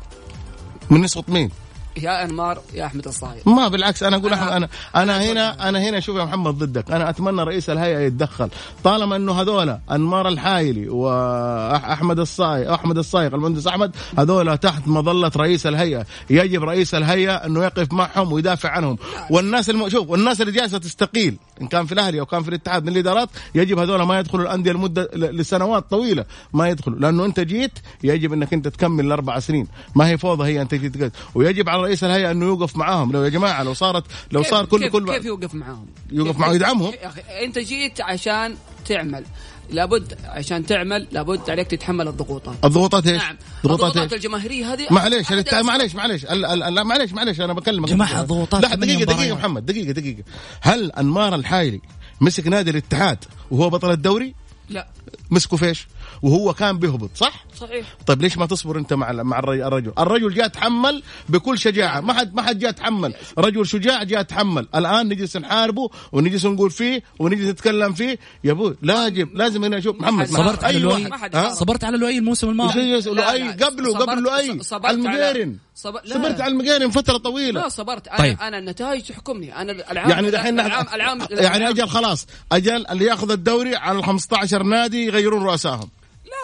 [0.89, 1.49] من يسقط مين؟
[1.97, 5.79] يا أنمار يا أحمد الصايغ ما بالعكس أنا أقول أنا- أنا أنا, أنا هنا أنا
[5.89, 6.91] هنا شوف يا محمد ضدك.
[6.91, 8.49] أنا أتمنى رئيس الهيئة يتدخل.
[8.83, 15.67] طالما إنه هذولا أنمار الحايلي وأحمد الصايغ أحمد الصايغ المهندس أحمد هذولا تحت مظلة رئيس
[15.67, 16.05] الهيئة.
[16.29, 18.97] يجب رئيس الهيئة إنه يقف معهم ويدافع عنهم.
[19.29, 19.89] والناس الم...
[19.89, 23.29] شوف والناس اللي جالسة تستقيل إن كان في الأهلي أو كان في الاتحاد من الإدارات
[23.55, 26.25] يجب هذولا ما يدخلوا الأندية لمدة لسنوات طويلة.
[26.53, 26.99] ما يدخلوا.
[26.99, 29.67] لأنه أنت جيت يجب إنك أنت تكمل الأربع سنين.
[29.95, 33.11] ما هي فوضى هي انت جيت ويجب على رئيس الهيئة إنه يوقف معاهم.
[33.11, 36.53] لو يا جماعة لو صارت لو صار كل كيف كل كيف يوقف معاهم؟ يوقف معه
[36.53, 36.93] يدعمهم.
[36.93, 39.23] يا أخي أنت جيت عشان تعمل.
[39.69, 42.55] لابد عشان تعمل لابد عليك تتحمل الضغوطات.
[42.65, 43.35] الضغوطات إيش؟ نعم.
[43.65, 45.31] ضغوطات الضغوطات إيش؟ الجماهيرية هذه معليش
[45.63, 46.25] معليش معليش.
[46.25, 47.89] ال- ال- لا معليش معليش أنا بكلمك.
[47.89, 49.35] جماعة الضغوطات لا دقيقة دقيقة.
[49.35, 50.23] محمد دقيقة دقيقة.
[50.61, 51.81] هل أنمار الحايلي
[52.21, 53.17] مسك نادي الاتحاد
[53.51, 54.35] وهو بطل الدوري؟
[54.69, 54.87] لا.
[55.31, 55.87] مسكه فيش
[56.21, 57.85] وهو كان بيهبط صح؟ صحيح.
[58.07, 61.99] طيب ليش ما تصبر انت مع مع الرج- الرجل الرجل جاء تحمل بكل شجاعة.
[62.01, 63.13] ما حد ما حد جاء تحمل.
[63.37, 64.67] رجل شجاع جاء تحمل.
[64.75, 68.19] الآن نجلس نحاربه ونجلس نقول فيه ونجلس نتكلم فيه.
[68.43, 70.27] يا أبوي لازم لازم هنا شوف محمد.
[70.27, 71.09] صبرت على لؤي.
[71.53, 73.49] صبرت على لؤي الموسم الماضي؟ لؤي.
[73.51, 74.63] قبله قبل لؤي.
[74.63, 76.13] صبر- لا.
[76.15, 77.61] صبرت على المقيرن فترة طويلة.
[77.61, 78.07] لا صبرت.
[78.07, 78.37] أنا طيب.
[78.41, 79.61] أنا النتائج تحكمني.
[79.61, 82.27] أنا العام يعني دحين العام العام يعني أجل خلاص.
[82.51, 85.89] أجل اللي ياخذ الدوري على ال 15 نادي يغيرون رؤسائهم.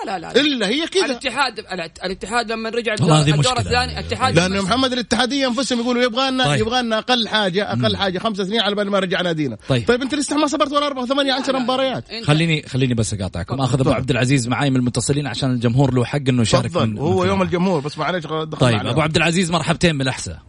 [0.05, 3.57] لا لا لا إلا هي كذا الاتحاد الات- الاتحاد لما رجع الدور.
[3.59, 6.59] الثاني الاتحاد لأنه محمد الاتحادية أنفسهم يقولوا يبغى لنا طيب.
[6.59, 9.87] يبغى لنا أقل حاجة أقل حاجة خمسة سنين على بال ما رجع نادينا طيب.
[9.87, 13.61] طيب أنت لسه ما صبرت ولا أربع ثمانية عشر مباريات أنت- خليني خليني بس اقاطعكم
[13.61, 13.91] أخذ أبو.
[13.91, 17.41] عبد العزيز معاي من المتصلين عشان الجمهور له حق إنه يشارك تفضل من يوم.
[17.41, 18.87] الجمهور بس معلش دخلنا طيب.
[18.87, 20.39] أبو عبد العزيز مرحبتين من الأحساء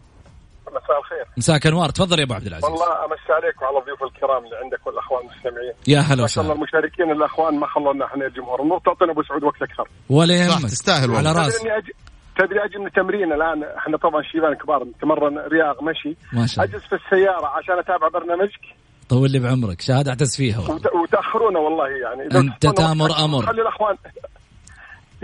[0.69, 1.25] مساء الخير.
[1.37, 1.89] مساك أنوار.
[1.89, 2.65] تفضل يا أبو عبد العزيز.
[2.65, 5.73] والله أمسي عليك وعلى الضيوف الكرام اللي عندك والأخوان المستمعين.
[5.87, 9.23] يا هلا ما شاء الله وسهلا المشاركين الأخوان ما خلونا إحنا الجمهور النور تعطينا أبو
[9.23, 9.87] سعود وقت أكثر.
[10.09, 10.65] ولا يهمك.
[10.65, 11.11] تستاهل.
[11.15, 11.91] على تدري راس إني أجي
[12.39, 13.63] تدري أجي من التمرين الآن.
[13.63, 14.83] إحنا طبعا شيبان كبار.
[14.83, 16.17] نتمرن رياض مشي.
[16.33, 16.75] ما شاء الله.
[16.75, 18.65] أجلس في السيارة عشان أتابع برنامجك.
[19.09, 19.81] طول لي بعمرك.
[19.81, 20.75] شهادة أعتز فيها والله.
[20.75, 22.29] وت- وتاخرونا والله يعني.
[22.29, 23.45] تحطونا تامر أمر.
[23.45, 23.95] خلي الاخوان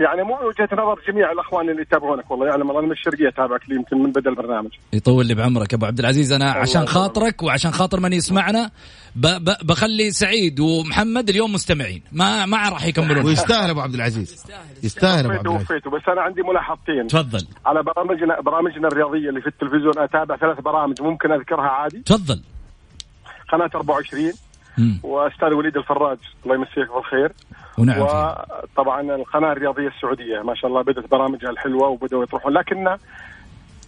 [0.00, 3.68] يعني مو وجهة نظر جميع الأخوان اللي يتابعونك والله يعلم الله أنا من الشرقيه أتابعك
[3.68, 6.32] لي يمكن من بدا البرنامج يطول لي بعمرك أبو عبد العزيز.
[6.32, 6.86] أنا عشان.
[6.86, 8.70] خاطرك وعشان خاطر من يسمعنا
[9.16, 12.02] ب ب بخلي سعيد ومحمد اليوم مستمعين.
[12.12, 13.26] ما ما راح يكملون.
[13.26, 14.46] ويستاهل أبو عبد العزيز.
[14.82, 15.70] يستاهل أبو عبد العزيز.
[15.70, 17.06] وفيته بس أنا عندي ملاحظتين.
[17.06, 17.46] تفضل.
[17.66, 21.98] على برامجنا برامجنا الرياضية اللي في التلفزيون أتابع ثلاث برامج ممكن أذكرها عادي.
[21.98, 22.40] تفضل.
[23.52, 24.32] قناة 24 مم.
[25.02, 27.32] وأستاذ وليد الفراج الله يمسيك بالخير.
[27.78, 28.00] ونعم.
[28.00, 32.84] وطبعا القناة الرياضية السعودية ما شاء الله بدأت برامجها الحلوة وبدأوا يطرحون لكن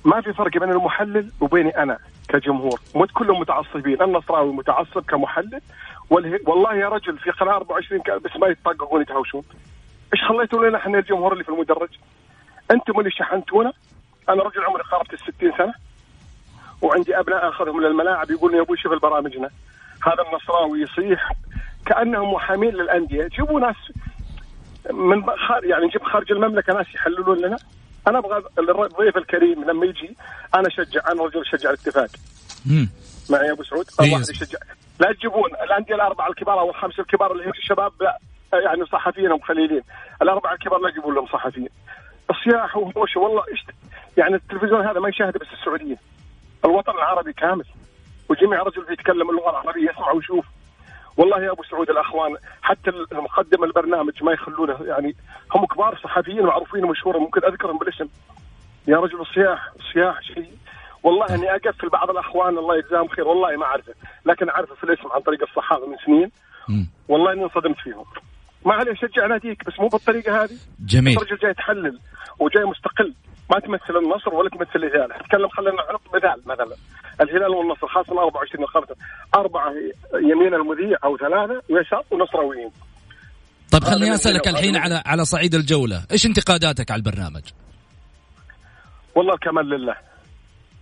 [0.05, 1.99] ما في فرق بين المحلل وبيني أنا
[2.29, 2.81] كجمهور.
[2.95, 5.61] مو كلهم متعصبين النصراوي متعصب كمحلل
[6.47, 9.43] والله يا رجل في قناة 24 ك- بس ما يتطققون يتهاوشون.
[10.15, 11.89] إيش خليتوا لنا إحنا الجمهور اللي في المدرج؟
[12.71, 13.73] أنتم اللي شحنتونا.
[14.29, 15.75] أنا رجل عمري قاربت ال 60 سنة
[16.83, 19.51] وعندي أبناء اخذهم للملاعب يقولون يا أبوي شوف برامجنا
[20.07, 21.33] هذا النصراوي يصيح
[21.87, 23.29] كأنهم محامين للأندية.
[23.29, 23.77] جيبوا ناس
[24.93, 27.57] من خارج يعني نجيب خارج المملكة ناس يحللون لنا.
[28.09, 30.17] أنا أبغى الضيف الكريم لما يجي
[30.55, 32.11] أنا أشجع أنا رجل أشجع الاتفاق.
[33.31, 33.87] معي يا أبو سعود.
[34.01, 34.07] إيه.
[34.07, 34.59] الواحد يشجع.
[35.01, 35.51] لا تجيبون.
[35.65, 38.19] الأندية الأربعة الكبار أو الخمسة الكبار اللي هم الشباب لا،
[38.53, 39.83] يعني صحفيين ومخليلين
[40.23, 41.69] الأربعة الكبار لا يجيبون لهم صحفيين.
[42.31, 43.65] الصياح وهوش والله إيش
[44.17, 45.97] يعني التلفزيون هذا ما يشاهد بس السعوديه
[46.65, 47.65] الوطن العربي كامل.
[48.29, 50.45] وجميع رجل يتكلم اللغة العربية يسمع ويشوف.
[51.17, 55.17] والله يا أبو سعود الأخوان حتى المقدم البرنامج ما يخلونه يعني
[55.55, 58.09] هم كبار صحفيين معروفين ومشهورين ممكن أذكرهم بالاسم.
[58.89, 60.53] يا رجل الصياح الصياح شيء.
[61.03, 63.95] والله إني أقفل بعض الأخوان الله يجزاهم خير والله ما أعرفه.
[64.27, 66.31] لكن أعرفه في الاسم عن طريق الصحافة من سنين.
[67.09, 68.05] والله إني انصدمت فيهم.
[68.67, 71.17] ما عليه شجع ناديك بس مو بالطريقة هذه؟ جميل.
[71.17, 71.99] الرجل جاي تحلل
[72.39, 73.15] وجاي مستقل.
[73.51, 75.09] ما تمثل النصر ولا تمثل الهلال.
[75.09, 76.77] تكلم خلينا نحط مثال مثلا.
[77.21, 78.95] الهلال والنصر خاصة 24 الخمسه
[79.35, 79.73] أربعة
[80.15, 82.71] يمين المذيع أو ثلاثة ويسار ونصراويين.
[83.73, 84.49] طيب خليني أسألك.
[84.49, 86.03] الحين على على صعيد الجولة.
[86.13, 87.43] إيش انتقاداتك على البرنامج؟
[89.15, 90.08] والله الكمال لله.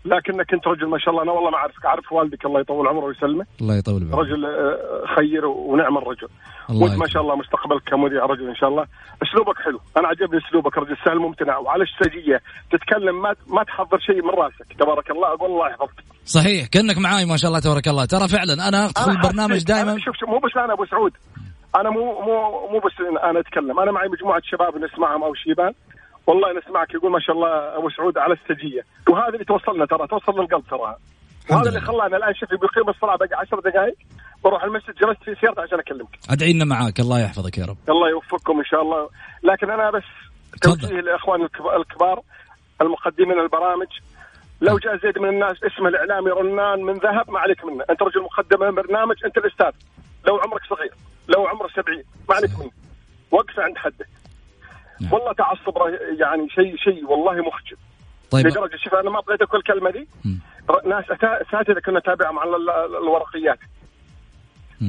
[0.06, 1.22] لكنك انت رجل ما شاء الله.
[1.22, 1.84] أنا والله ما أعرفك.
[1.84, 3.46] أعرف والدك الله يطول عمره ويسلمه.
[3.60, 6.28] الله يطول بعمرك رجل آه، خير ونعم الرجل.
[6.68, 7.06] وانت ما.
[7.08, 8.86] شاء الله مستقبلك كمذيع رجل إن شاء الله.
[9.22, 9.80] أسلوبك حلو.
[9.96, 10.96] أنا عجبني أسلوبك رجل.
[11.04, 11.58] سهل ممتنع.
[11.58, 12.40] وعلى السجية
[12.72, 14.66] تتكلم ما ما تحضر شيء من راسك.
[14.78, 15.28] تبارك الله.
[15.34, 16.04] أقول الله يحفظك.
[16.24, 16.66] صحيح.
[16.66, 18.04] كأنك معاي ما شاء الله تبارك الله.
[18.04, 21.12] ترى فعلا أنا ادخل البرنامج دائما شوف شوف مو بس أنا أبو سعود.
[21.80, 22.34] أنا مو مو
[22.72, 23.80] مو بس أنا أتكلم.
[23.80, 25.72] أنا معي مجموعة شباب نسمعهم أو شيبان.
[26.26, 28.82] والله نسمعك يقول ما شاء الله أبو سعود على السجية.
[29.08, 30.96] وهذا اللي توصلنا ترى توصلنا القلب ترى.
[31.50, 31.80] وهذا اللي.
[31.80, 33.94] خلانا الآن شوف بيقيم الصلاة باقي 10 دقائق
[34.44, 36.08] بروح المسجد جلست في سيارتي عشان أكلمك.
[36.30, 37.00] أدعي لنا معاك.
[37.00, 37.76] الله يحفظك يا رب.
[37.88, 39.08] الله يوفقكم إن شاء الله.
[39.42, 40.02] لكن أنا بس.
[40.62, 42.20] توجيه الكب- الكبار
[42.80, 43.88] المقدمين البرامج.
[44.60, 47.84] لو جاء زيد من الناس اسمه الاعلامي رنان من ذهب ما عليك منه.
[47.90, 49.72] أنت رجل مقدم برنامج أنت الأستاذ.
[50.26, 50.92] لو عمرك صغير
[51.28, 52.70] لو عمرك 70 ما عليك منه.
[53.30, 54.06] وقفه عند حده.
[54.06, 54.25] نعم.
[55.12, 55.76] والله تعصب
[56.20, 57.76] يعني شيء شيء والله مخجل.
[58.30, 58.46] طيب.
[58.46, 60.08] لدرجة شوف أنا ما بغيت أقول الكلمة دي
[60.86, 63.58] ناس أساتذة كنا نتابعهم على ال- ال- الورقيات.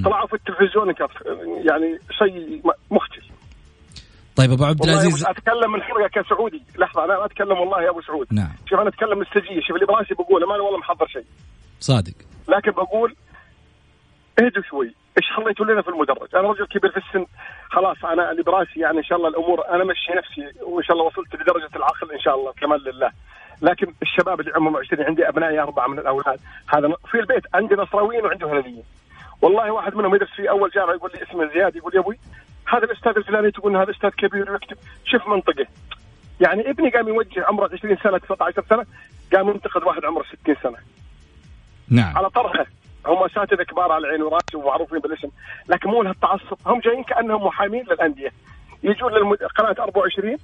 [0.05, 1.23] طلعوا في التلفزيون كف-
[1.65, 3.23] يعني شيء م- مخجل.
[4.35, 5.25] طيب أبو عبد العزيز.
[5.25, 6.61] أتكلم من حرقه كسعودي.
[6.77, 8.27] لحظة أنا أتكلم والله يا أبو سعود.
[8.31, 8.49] نعم.
[8.69, 9.61] شوف أنا أتكلم من السجية.
[9.61, 11.25] شوف اللي براسي بقوله ماني والله محضر شيء.
[11.79, 12.13] صادق.
[12.49, 13.15] لكن بقول
[14.39, 14.93] اهدوا شوي.
[15.17, 17.25] إيش خليتوا لنا في المدرج؟ أنا رجل كبير في السن.
[17.69, 21.05] خلاص أنا اللي براسي يعني إن شاء الله الأمور أنا مشي نفسي وإن شاء الله
[21.07, 23.11] وصلت لدرجة العقل إن شاء الله كمال لله.
[23.61, 26.39] لكن الشباب اللي عمرهم 20 عندي ابنائي اربعه من الأولاد.
[26.67, 28.83] هذا في البيت عندي نصراويين وعندي هلاليين
[29.41, 32.19] والله واحد منهم يدرس في أول جامعة يقول لي اسمه زياد يقول يا أبوي
[32.67, 35.65] هذا الأستاذ الفلاني تقول هذا أستاذ كبير ويكتب شوف منطقة.
[36.41, 38.85] يعني ابني قام يوجه عمره 20 سنة 19 سنة
[39.33, 40.77] قام ينتقد واحد عمره 60 سنة.
[41.89, 42.17] نعم.
[42.17, 42.65] على طرحه.
[43.05, 45.27] هم اساتذه كبار على عيني وراسي ومعروفين بالاسم
[45.69, 46.57] لكن مو لهالتعصب.
[46.65, 48.29] هم جايين كأنهم محامين للأندية.
[48.83, 50.37] يجون لقناه 24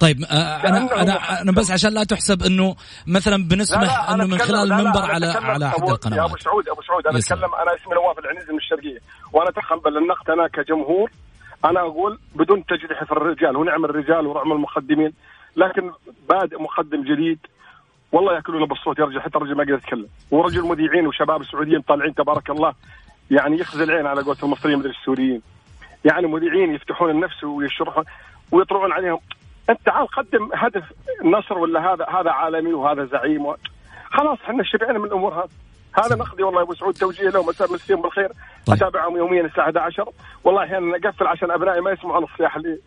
[0.00, 4.08] طيب آه، أنا كأنه أنا أنا بس عشان لا تحسب إنه مثلا لا بنسمح لا
[4.08, 6.68] انه أنا من خلال لا لا، المنبر على على أحد أبو- يا أبو القنوات سعود
[6.68, 7.18] أبو سعود أنا.
[7.18, 8.98] اتكلم أنا اسمي نواف العنزي من الشرقيه
[9.32, 11.10] وأنا اتقبل النقد أنا كجمهور
[11.64, 15.12] أنا أقول بدون تجريح في الرجال ونعم الرجال ونعم المقدمين
[15.56, 15.90] لكن
[16.28, 17.38] بادئ مقدم جديد.
[18.14, 20.08] والله ياكلون بالصوت يا رجل حتى الرجل ما يقدر يتكلم.
[20.30, 22.72] ورجل مذيعين وشباب سعوديين طالعين تبارك الله
[23.30, 25.42] يعني يخزي العين على قولة المصريين مدري السوريين
[26.04, 28.04] يعني مذيعين يفتحون النفس ويشرحون
[28.52, 29.18] ويطلعون عليهم.
[29.70, 30.84] أنت تعال قدم هدف
[31.24, 33.56] النصر ولا هذا هذا عالمي وهذا زعيم و...
[34.10, 35.48] خلاص إحنا شبعنا من الأمور هذه.
[36.04, 38.28] هذا نقدي والله أبو سعود توجيه لهم مساء مسيهم بالخير.
[38.66, 38.76] طيب.
[38.76, 40.04] أتابعهم يوميا الساعة 11
[40.44, 42.78] والله أحيانا اقفل عشان أبنائي ما يسمعون الصياح اللي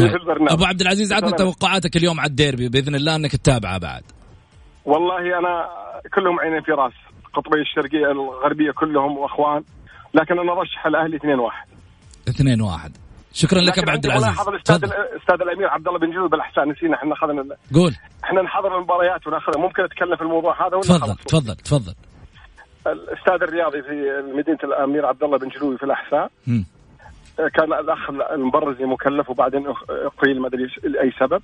[0.00, 0.52] البرنامج.
[0.52, 1.30] أبو عبد العزيز عطنا.
[1.30, 4.02] توقعاتك اليوم على الديربي بإذن الله إنك تتابعه بعد.
[4.84, 5.68] والله أنا
[6.14, 6.92] كلهم عينين في رأس
[7.34, 9.62] قطبي الشرقية الغربية كلهم وأخوان
[10.14, 11.66] لكن أنا أرشح الأهلي 2 1
[12.28, 12.92] 2 1
[13.32, 14.28] شكرا لك ابو عبد العزيز.
[14.28, 17.92] حضر الأستاذ الأستاذ الأمير عبد الله بن جلول بالإحسان نسينا إحنا اخذنا قول.
[18.24, 19.60] إحنا نحضر المباريات وناخذها.
[19.60, 21.94] ممكن أتكلم في الموضوع هذا ولا تفضل؟ تفضل تفضل.
[22.86, 26.30] الأستاذ الرياضي في مدينة الأمير عبد الله بن جلوي في الأحساء.
[27.36, 31.42] كان الأخ المبرزي مكلف وبعدين أقيل ما أدري لأي سبب.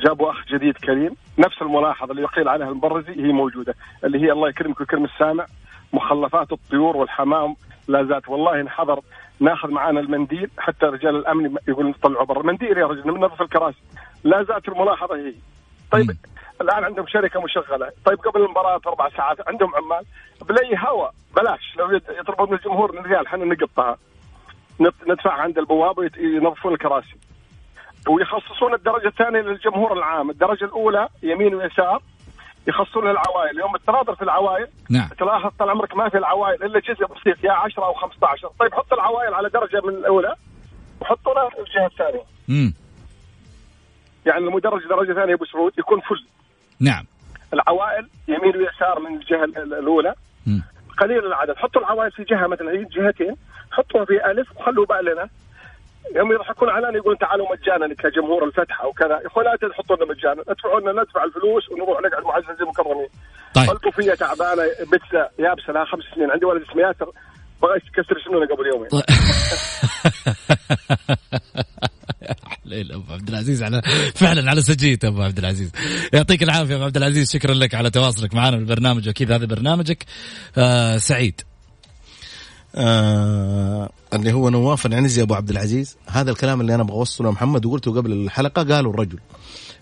[0.00, 1.16] جابوا اخ جديد كريم.
[1.38, 5.46] نفس الملاحظة اللي يقيل عليها المبرزي هي موجودة اللي هي الله يكرمك ويكرم السامع.
[5.92, 7.56] مخلفات الطيور والحمام
[7.88, 8.28] لا زالت.
[8.28, 9.00] والله نحضر
[9.40, 10.50] ناخذ معانا المنديل.
[10.58, 12.42] حتى رجال الأمن يقولون طلعوا برا.
[12.42, 13.82] منديل يا رجل ننظف الكراسي.
[14.24, 15.34] لا زالت الملاحظة هي.
[15.90, 16.10] طيب.
[16.60, 17.90] الآن عندهم شركة مشغلة.
[18.04, 20.04] طيب قبل المباراة باربع ساعات عندهم عمال.
[20.48, 21.76] بلاي هواء بلاش.
[21.78, 23.96] لو يطلبون من الجمهور ريال إحنا نقطها.
[24.80, 27.16] نت- ندفعها عند البواب وينظفون الكراسي.
[28.08, 30.30] ويخصصون الدرجة الثانية للجمهور العام.
[30.30, 32.02] الدرجة الأولى يمين ويسار
[32.66, 35.08] يخصصون العوائل يوم التناظر في العوائل نعم.
[35.18, 38.92] تلاحظ طال عمرك ما في العوائل إلا جزء بسيط يا 10 أو 15 طيب حط
[38.92, 40.34] العوائل على درجة من الأولى
[41.00, 42.22] وحطونا في الجهة الثانية.
[42.48, 42.74] مم.
[44.26, 46.26] يعني المدرج درجة ثانية أبو سعود يكون فل.
[46.80, 47.04] نعم.
[47.54, 50.14] العوائل يمين ويسار من الجهة ال- الأولى.
[50.46, 50.62] مم.
[50.98, 51.56] قليل العدد.
[51.56, 53.36] حطوا العوائل في جهة مثلا هي جهتين
[53.72, 55.02] حطوها في ألف وخلوا باء
[56.16, 59.20] يوم يضحكون علينا يقولون تعالوا مجانا كجمهور الفتح أو كذا.
[59.22, 60.42] يا إخوان لا تحطوا لنا مجانا.
[60.48, 63.08] ادفعوا لنا ندفع الفلوس ونروح نقعد معززين مكرمين
[63.54, 63.70] طيب.
[63.70, 66.30] الطوفيه تعبانة بيتزا يابسة لها خمس سنين.
[66.30, 67.10] عندي ولد اسمه ياسر.
[67.62, 68.88] بغى يكسر سنونه قبل يومين.
[68.88, 69.04] طيب.
[72.64, 73.82] حليل أبو عبد العزيز على
[74.14, 75.72] فعلا على سجيته أبو عبد العزيز.
[76.12, 77.32] يعطيك العافية أبو عبد العزيز.
[77.32, 80.04] شكرا لك على تواصلك معنا في البرنامج وأكيد هذا برنامجك.
[80.58, 81.40] آه سعيد.
[82.74, 85.96] آه اللي هو نواف العنزي أبو عبد العزيز.
[86.06, 89.18] هذا الكلام اللي أنا أبغى اوصله محمد وقلته قبل الحلقة قالوا الرجل.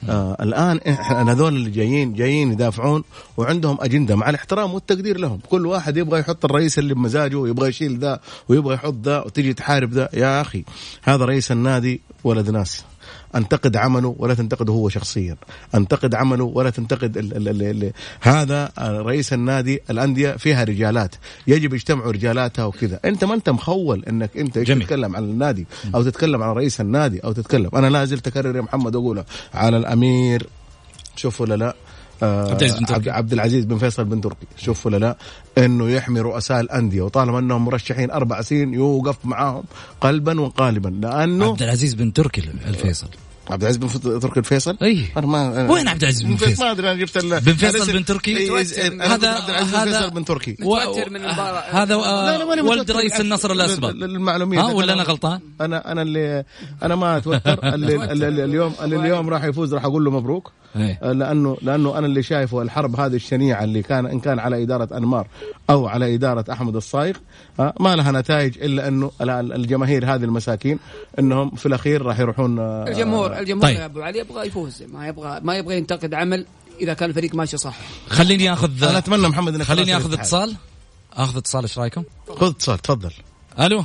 [0.09, 3.05] آه الآن إحنا هذول اللي جايين جايين يدافعون
[3.37, 5.41] وعندهم أجندة مع الاحترام والتقدير لهم.
[5.51, 9.93] كل واحد يبغى يحط الرئيس اللي بمزاجه ويبغى يشيل ذا ويبغى يحط ذا وتجي تحارب
[9.93, 10.09] ذا.
[10.13, 10.65] يا أخي
[11.03, 12.85] هذا رئيس النادي ولد ناس.
[13.35, 15.37] أنتقد عمله ولا تنتقده هو شخصيا.
[15.75, 21.15] أنتقد عمله ولا تنتقد ال ال ال ال هذا رئيس النادي الأندية فيها رجالات.
[21.47, 23.01] يجب يجتمعوا رجالاتها وكذا.
[23.05, 24.83] أنت ما أنت مخول إنك أنت جميل.
[24.83, 27.71] تتكلم عن النادي أو تتكلم عن رئيس النادي أو تتكلم.
[27.75, 29.25] أنا لا زلت أكرر يا محمد اقولها
[29.55, 30.47] على الأمير.
[31.17, 31.75] شوف ولا لا.
[32.23, 32.95] عبد العزيز بن تركي.
[32.95, 34.47] عبد, عبد العزيز بن فيصل بن تركي.
[34.57, 35.17] شوف ولا لا؟
[35.59, 39.65] إنه يحمي رؤساء الأندية وطالما إنهم مرشحين أربع سنين يوقف معاهم
[40.01, 43.09] قلبا وقالبا لأنه عبد العزيز بن تركي الفيصل.
[43.51, 46.91] عبد العزيز بن تركي الفيصل أي أنا ما وين عبد العزيز بن فيصل؟ ما أدري
[46.91, 48.87] أنا جبت ال- بن فيصل بن تركي؟ إيه، إيه، متوتر.
[48.93, 51.61] أنا قلت هذا- عبد العزيز بن هذا- فيصل بن تركي متوتر من المباراة.
[51.83, 51.95] هذا
[52.63, 52.91] ولد.
[52.91, 56.45] رئيس النصر الأسبق للمعلوميه ها ولا أنا غلطان؟ أنا أنا اللي
[56.83, 60.53] أنا ما أتوتر اللي, اللي, اللي اليوم اللي اليوم راح يفوز راح أقول له مبروك
[60.77, 61.13] إيه.
[61.13, 65.27] لأنه لأنه أنا اللي شايفه الحرب هذه الشنيعة اللي كان إن كان على إدارة أنمار
[65.71, 67.15] أو على إدارة أحمد الصايغ
[67.61, 70.79] آه، ما لها نتائج إلا أنه ال- الجماهير هذه المساكين
[71.19, 73.77] إنهم في الأخير راح يروحون آه، الجمهور الجمهور طيب.
[73.77, 76.47] يا أبو علي يبغى يفوز ما يبغى ما يبغى ينتقد عمل
[76.81, 77.77] إذا كان الفريق ماشي صح
[78.09, 80.13] خليني اخذ أنا أتمنى محمد إنك خليني آخذ.
[80.13, 80.57] اتصال
[81.13, 83.13] آخذ اتصال إيش رأيكم؟ خذ اتصال تفضل
[83.61, 83.85] ألو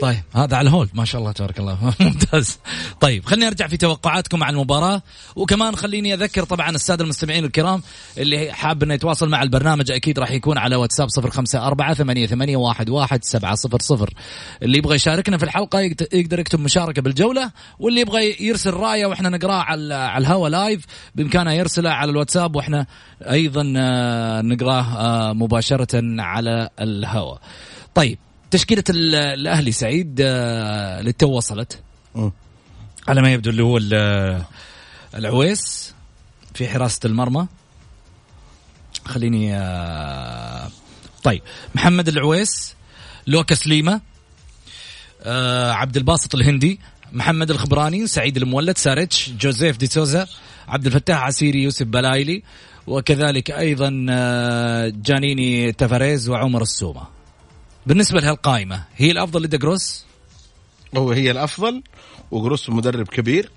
[0.00, 1.78] طيب هذا على الهولد ما شاء الله تبارك الله.
[2.00, 2.58] ممتاز.
[3.00, 5.02] طيب خليني أرجع في توقعاتكم عن المباراة.
[5.36, 7.82] وكمان خليني أذكر طبعا السادة المستمعين الكرام
[8.18, 12.90] اللي حاب إنه يتواصل مع البرنامج أكيد راح يكون على واتساب 054 ثمانية ثمانية واحد
[12.90, 14.14] واحد سبعة صفر صفر.
[14.62, 15.80] اللي يبغى يشاركنا في الحلقة
[16.12, 21.52] يقدر يكتب مشاركة بالجولة واللي يبغى يرسل رأيه وإحنا نقرأه على على الهوا لايف بإمكانه
[21.52, 22.86] يرسله على الواتساب وإحنا
[23.30, 27.36] أيضا آه، نقراه آه، مباشرة على الهوا
[27.94, 28.18] طيب
[28.54, 31.82] تشكيلة ال- الأهلي سعيد آه، للتو وصلت.
[33.08, 34.42] على ما يبدو اللي هو ال-
[35.14, 35.94] العويس
[36.54, 37.46] في حراسة المرمى.
[39.04, 40.70] خليني آه،
[41.22, 41.42] طيب.
[41.74, 42.74] محمد العويس
[43.26, 44.00] لوكاس ليما
[45.22, 46.80] آه، عبد الباسط الهندي
[47.12, 50.26] محمد الخبراني سعيد المولد ساريتش جوزيف دي سوزا
[50.68, 52.42] عبد الفتاح عسيري يوسف بلايلي
[52.86, 53.88] وكذلك أيضا
[54.88, 57.14] جانيني تافاريز وعمر السومة.
[57.86, 60.04] بالنسبة لهالقائمة هي الأفضل لدقروس
[60.96, 61.82] هو هي الأفضل
[62.30, 63.50] وجروس مدرب كبير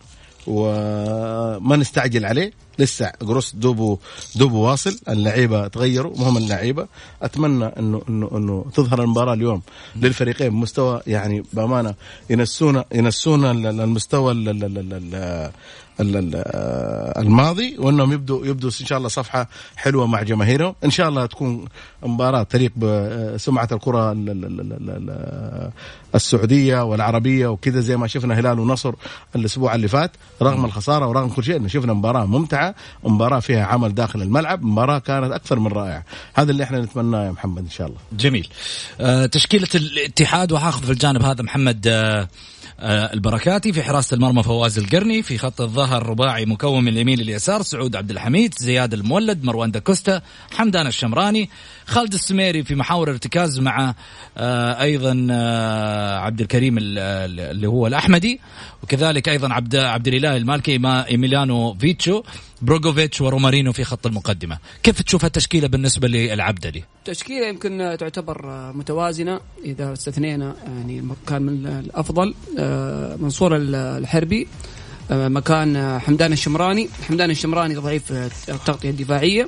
[0.48, 2.52] وما نستعجل عليه.
[2.80, 3.98] لسه جروس دوبه
[4.36, 6.88] دوبه واصل اللعيبة تغيروا مهم اللعيبة.
[7.22, 9.62] أتمنى إنه إنه إنه تظهر المباراة اليوم
[9.96, 11.96] للفريقين بمستوى يعني بأمانة
[12.30, 14.32] ينسونا ينسونا ال- ال- المستوى
[16.00, 16.44] ال-
[17.18, 20.76] الماضي وإنهم يبدوا يبدوا إن شاء الله صفحة حلوة مع جماهيرهم.
[20.86, 21.66] إن شاء الله تكون
[22.04, 25.72] مباراة تليق بسمعه الكرة ال- ال- ال- ال- ال-
[26.16, 28.94] السعودية والعربية وكذا زي ما شفنا هلال ونصر
[29.36, 33.96] الأسبوع اللي فات رغم الخسارة ورغم كل شيء إنه شفنا مباراة ممتعة مباراة فيها عمل
[33.96, 36.04] داخل الملعب مباراة كانت أكثر من رائعة.
[36.34, 37.98] هذا اللي إحنا نتمناه يا محمد إن شاء الله.
[38.12, 38.48] جميل.
[39.02, 42.28] آه، تشكيلة الاتحاد وحاخذ في الجانب هذا محمد آه، آه،
[42.80, 47.96] البركاتي في حراسة المرمى فواز القرني في خط الظهر رباعي مكون من اليمين لليسار سعود
[47.96, 50.22] عبد الحميد زياد المولد مروان داكوستا
[50.54, 51.50] حمدان الشمراني
[51.86, 53.94] خالد السميري في محاور ارتكاز مع
[54.38, 58.40] آه، أيضا آه، عبد الكريم ال- ال- اللي هو الأحمدي
[58.84, 62.24] وكذلك أيضا عبد عبد الإله المالكي مع إيميليانو فيتشو.
[62.62, 64.58] بروغوفيتش ورومارينو في خط المقدمة.
[64.84, 72.34] كيف تشوف التشكيلة بالنسبة للعبدلي تشكيلة يمكن تعتبر متوازنة إذا استثنينا يعني كان من الأفضل.
[72.60, 74.48] آه، منصور الحربي
[75.12, 76.90] آه، مكان حمدان الشمراني.
[77.08, 79.48] حمدان الشمراني ضعيف في التغطية الدفاعية.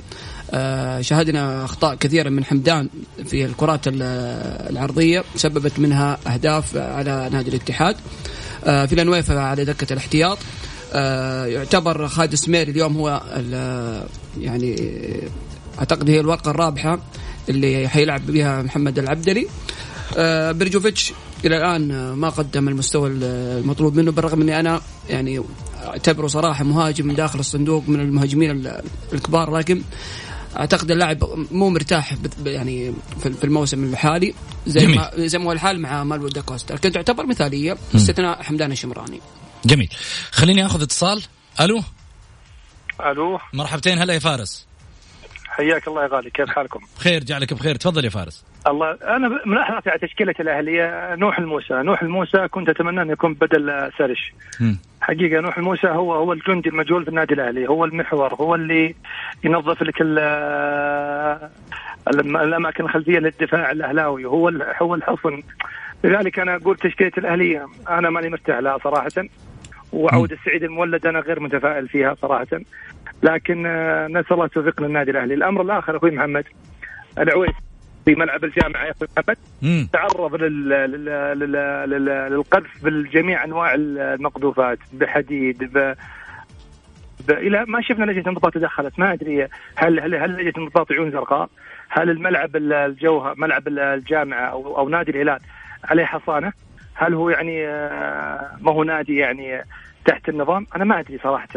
[0.50, 2.88] آه، شاهدنا أخطاء كثيرة من حمدان
[3.26, 4.02] في الكرات ال-
[4.70, 7.96] العرضية سببت منها أهداف على نادي الاتحاد.
[8.60, 10.38] في الأنويفة على دكة الاحتياط.
[11.46, 14.04] يعتبر خالد السميري اليوم هو ال-
[14.40, 14.76] يعني
[15.78, 16.98] أعتقد هي الورقة الرابحة
[17.48, 19.46] اللي حيلعب بها محمد العبدلي.
[20.16, 21.12] آه، برجوفيتش
[21.44, 24.80] إلى الآن آه، ما قدم المستوى المطلوب منه بالرغم إني أنا
[25.10, 25.40] يعني
[25.84, 28.82] أعتبره صراحة مهاجم من داخل الصندوق من المهاجمين ال-
[29.12, 29.82] الكبار لكن
[30.56, 32.14] أعتقد اللاعب مو مرتاح
[32.46, 34.34] يعني في في الموسم الحالي
[34.66, 34.96] زي جميل.
[34.96, 39.20] ما زي ما هو الحال مع مالو داكوستا لكن تعتبر مثالية باستثناء حمدان الشمراني.
[39.64, 39.88] جميل
[40.32, 41.22] خليني آخذ اتصال
[41.60, 41.80] ألو
[43.06, 44.66] ألو مرحبتين هلا يا فارس
[45.46, 49.90] حياك الله يا غالي كيف حالكم؟ بخير جعلك بخير تفضل يا فارس الله أنا ملاحظتي
[49.90, 54.32] على تشكيلة الأهلية نوح الموسى، نوح الموسى كنت أتمنى انه يكون بدل سرش.
[54.60, 54.78] مم.
[55.00, 58.94] حقيقة نوح الموسى هو هو الجندي المجهول في النادي الأهلي، هو المحور، هو اللي
[59.44, 60.00] ينظف لك
[62.08, 64.48] الأماكن الخلفية للدفاع الأهلاوي، هو
[64.82, 65.42] هو الحصن.
[66.04, 69.10] لذلك أنا أقول تشكيلة الأهلية أنا ماني مرتاح لها صراحة.
[69.92, 72.60] وعودة السعيد المولد أنا غير متفائل فيها صراحة.
[73.22, 76.44] لكن آه، نسأل الله التوفيق للنادي الأهلي، الأمر الآخر أخوي محمد
[77.18, 77.54] العويس
[78.04, 79.36] في ملعب الجامعة يا أخوي محمد.
[79.92, 80.68] تعرض لل...
[80.68, 81.04] لل...
[81.38, 81.52] لل...
[81.90, 82.04] لل...
[82.32, 85.94] للقذف بالجميع أنواع المقذوفات بحديد ب...
[87.28, 87.30] ب...
[87.30, 91.48] إلى ما شفنا لجنه الانضباط تدخلت ما أدري هل هل هل لجنه الانضباط عيون زرقاء؟
[91.88, 95.38] هل الملعب الجوهر ملعب الجامعة أو أو نادي الهلال
[95.84, 96.52] عليه حصانة؟
[97.00, 99.64] هل هو يعني آه، ما هو نادي يعني
[100.04, 101.48] تحت النظام؟ أنا ما أدري صراحة.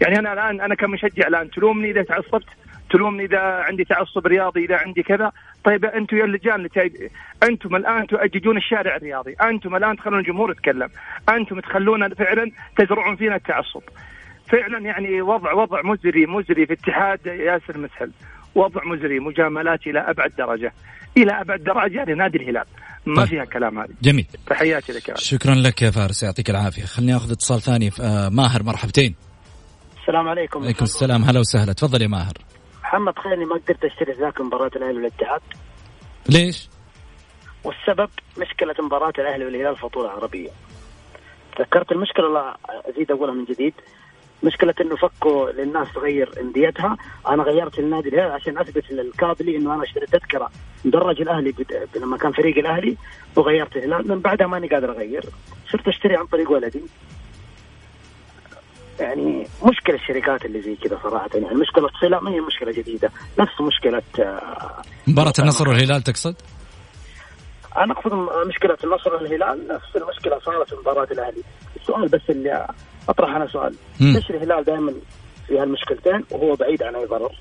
[0.00, 2.46] يعني أنا الآن أنا كمشجع الآن تلومني إذا تعصبت
[2.90, 5.32] تلومني إذا عندي تعصب رياضي إذا عندي كذا
[5.64, 7.10] طيب أنتم يا اللجان اللي.
[7.42, 10.88] أنتم الآن تؤججون الشارع الرياضي أنتم الآن تخلون الجمهور يتكلم
[11.28, 13.82] أنتم تخلونا فعلا تزرعون فينا التعصب
[14.48, 18.10] فعلا يعني وضع وضع مزري مزري في اتحاد ياسر مسهل
[18.54, 20.72] وضع مزري مجاملات إلى أبعد درجة
[21.16, 22.64] إلى أبعد درجة لنادي الهلال.
[23.06, 23.28] ما طيب.
[23.28, 24.26] فيها كلام هذه جميل.
[24.46, 25.14] تحياتي لك يا.
[25.16, 26.84] شكرا لك يا فارس يعطيك العافية.
[26.84, 27.90] خليني أخذ اتصال ثاني.
[28.00, 29.14] آه ماهر مرحبتين.
[30.00, 30.62] السلام عليكم.
[30.62, 31.22] عليكم السلام.
[31.22, 31.72] هلا وسهلا.
[31.72, 32.34] تفضل يا ماهر.
[32.82, 35.40] محمد تخيل ما قدرت أشتري ذاك مباراة الأهلي والاتحاد.
[36.28, 36.68] ليش؟
[37.64, 40.50] والسبب مشكلة مباراة الأهلي والهلال فطورة عربية.
[41.58, 42.56] تذكرت المشكلة لا
[42.90, 43.74] أزيد أقولها من جديد؟
[44.42, 46.96] مشكلة إنه فكوا للناس تغير انديتها،
[47.28, 50.50] أنا غيرت النادي الهلال عشان أثبت للكابلي إنه أنا اشتريت تذكرة
[50.84, 52.96] مدرج الأهلي بد- لما كان فريق الأهلي
[53.36, 55.24] وغيرت الهلال، من بعدها ماني قادر أغير،
[55.72, 56.82] صرت أشتري عن طريق ولدي.
[59.00, 61.28] يعني مشكلة الشركات اللي زي كذا صراحة.
[61.34, 65.68] يعني مشكلة صلة ما هي مشكلة جديدة، نفس مشكلة آه، مباراة النصر.
[65.68, 66.34] والهلال تقصد؟
[67.76, 68.12] أنا أقصد
[68.48, 71.42] مشكلة النصر والهلال نفس المشكلة صارت في مباراة الأهلي.
[71.80, 72.66] السؤال بس اللي
[73.08, 73.74] أطرح أنا سؤال.
[74.00, 74.92] ليش الهلال دائما
[75.46, 77.32] في هالمشكلتين وهو بعيد عن أي ضرر؟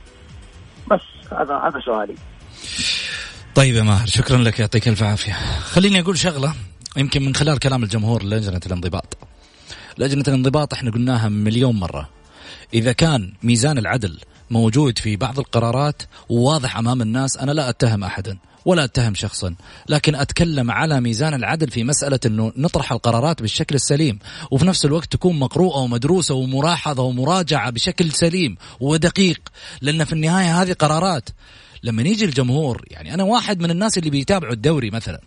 [0.91, 1.01] بس
[1.31, 2.15] هذا هذا سؤالي.
[3.55, 5.33] طيب يا ماهر شكرا لك يعطيك ألف عافية.
[5.59, 6.53] خليني أقول شغلة
[6.97, 9.17] يمكن من خلال كلام الجمهور لجنة الانضباط.
[9.97, 12.09] لجنة الانضباط إحنا قلناها مليون مرة.
[12.73, 14.19] إذا كان ميزان العدل
[14.49, 19.55] موجود في بعض القرارات وواضح أمام الناس أنا لا أتهم أحدا ولا أتهم شخصا
[19.89, 24.19] لكن أتكلم على ميزان العدل في مسألة إنه نطرح القرارات بالشكل السليم
[24.51, 29.39] وفي نفس الوقت تكون مقروءة ومدروسة وملاحظه ومراجعة بشكل سليم ودقيق
[29.81, 31.29] لأن في النهاية هذه قرارات
[31.85, 35.21] لما يجي الجمهور يعني أنا واحد من الناس اللي بيتابعوا الدوري مثلا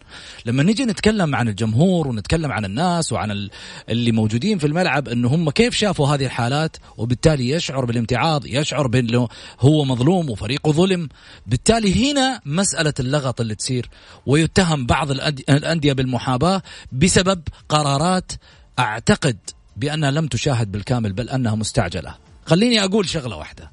[0.46, 3.50] لما نيجي نتكلم عن الجمهور ونتكلم عن الناس وعن ال-
[3.88, 9.28] اللي موجودين في الملعب إنه هم كيف شافوا هذه الحالات وبالتالي يشعر بالامتعاض يشعر بأنه
[9.60, 11.08] هو مظلوم وفريقه ظلم
[11.46, 13.88] بالتالي هنا مسألة اللغط اللي تصير
[14.26, 18.32] ويتهم بعض الأندية بالمحاباة بسبب قرارات
[18.78, 19.36] أعتقد
[19.76, 22.14] بأنها لم تشاهد بالكامل بل أنها مستعجلة.
[22.46, 23.70] خليني أقول شغلة واحدة.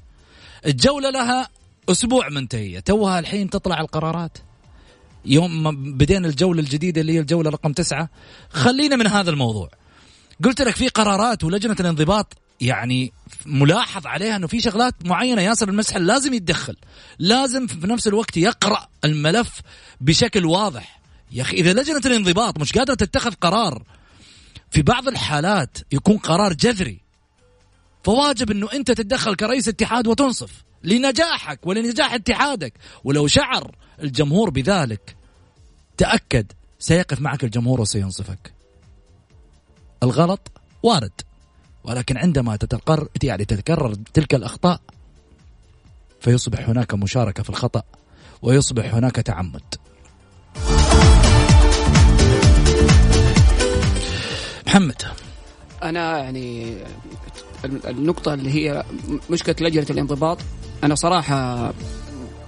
[0.66, 1.48] الجولة لها
[1.88, 4.38] أسبوع منتهيه توها الحين تطلع القرارات.
[5.24, 8.08] يوم ما بدينا الجولة الجديدة اللي هي الجولة رقم تسعة.
[8.50, 9.70] خلينا من هذا الموضوع.
[10.44, 13.12] قلت لك في قرارات ولجنة الانضباط يعني
[13.46, 16.76] ملاحظ عليها إنه في شغلات معينة ياسر المسحل لازم يتدخل.
[17.18, 19.60] لازم في نفس الوقت يقرأ الملف
[20.00, 21.00] بشكل واضح.
[21.32, 23.82] يا أخي إذا لجنة الانضباط مش قادرة تتخذ قرار
[24.70, 27.00] في بعض الحالات يكون قرار جذري
[28.04, 30.65] فواجب إنه أنت تتدخل كرئيس اتحاد وتنصف.
[30.84, 32.72] لنجاحك ولنجاح اتحادك.
[33.04, 35.16] ولو شعر الجمهور بذلك
[35.96, 38.52] تأكد سيقف معك الجمهور وسينصفك.
[40.02, 40.50] الغلط
[40.82, 41.20] وارد
[41.84, 44.80] ولكن عندما تتقر يعني تتكرر تلك الأخطاء
[46.20, 47.82] فيصبح هناك مشاركة في الخطأ
[48.42, 49.74] ويصبح هناك تعمد.
[54.66, 55.02] محمد.
[55.82, 56.76] أنا يعني
[57.66, 58.84] النقطة اللي هي
[59.30, 60.38] مشكلة لجنة الانضباط.
[60.84, 61.72] أنا صراحة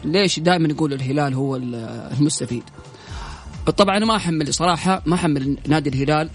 [0.04, 2.62] ليش دائما يقول الهلال هو المستفيد؟
[3.76, 6.30] طبعا أنا ما أحمل صراحة ما أحمل نادي الهلال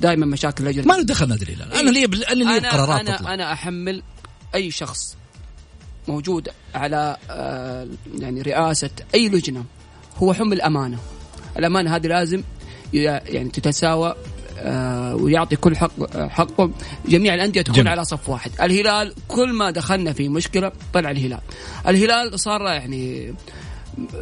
[0.00, 1.72] دائما مشاكل لجنة ما له دخل نادي الهلال.
[1.72, 4.02] أنا لي أنا لي أنا قرارات أنا, تطلع أنا أحمل
[4.54, 5.16] أي شخص
[6.08, 7.88] موجود على آه،
[8.18, 9.64] يعني رئاسة أي لجنة
[10.16, 10.98] هو حمل أمانة
[11.58, 12.42] الأمانة هذه لازم
[12.92, 14.14] يعني تتساوى
[15.14, 16.70] ويعطي كل حق حقه.
[17.08, 17.88] جميع الأندية تكون جميل.
[17.88, 18.50] على صف واحد.
[18.62, 21.40] الهلال كل ما دخلنا في مشكلة طلع الهلال.
[21.88, 23.34] الهلال صار يعني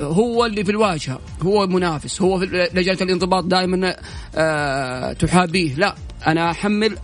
[0.00, 3.96] هو اللي في الواجهة هو المنافس هو في لجنة الانضباط دائما
[4.34, 5.74] آه، تحابيه.
[5.74, 5.94] لا
[6.26, 6.98] أنا أحمل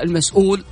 [0.00, 0.64] المسؤول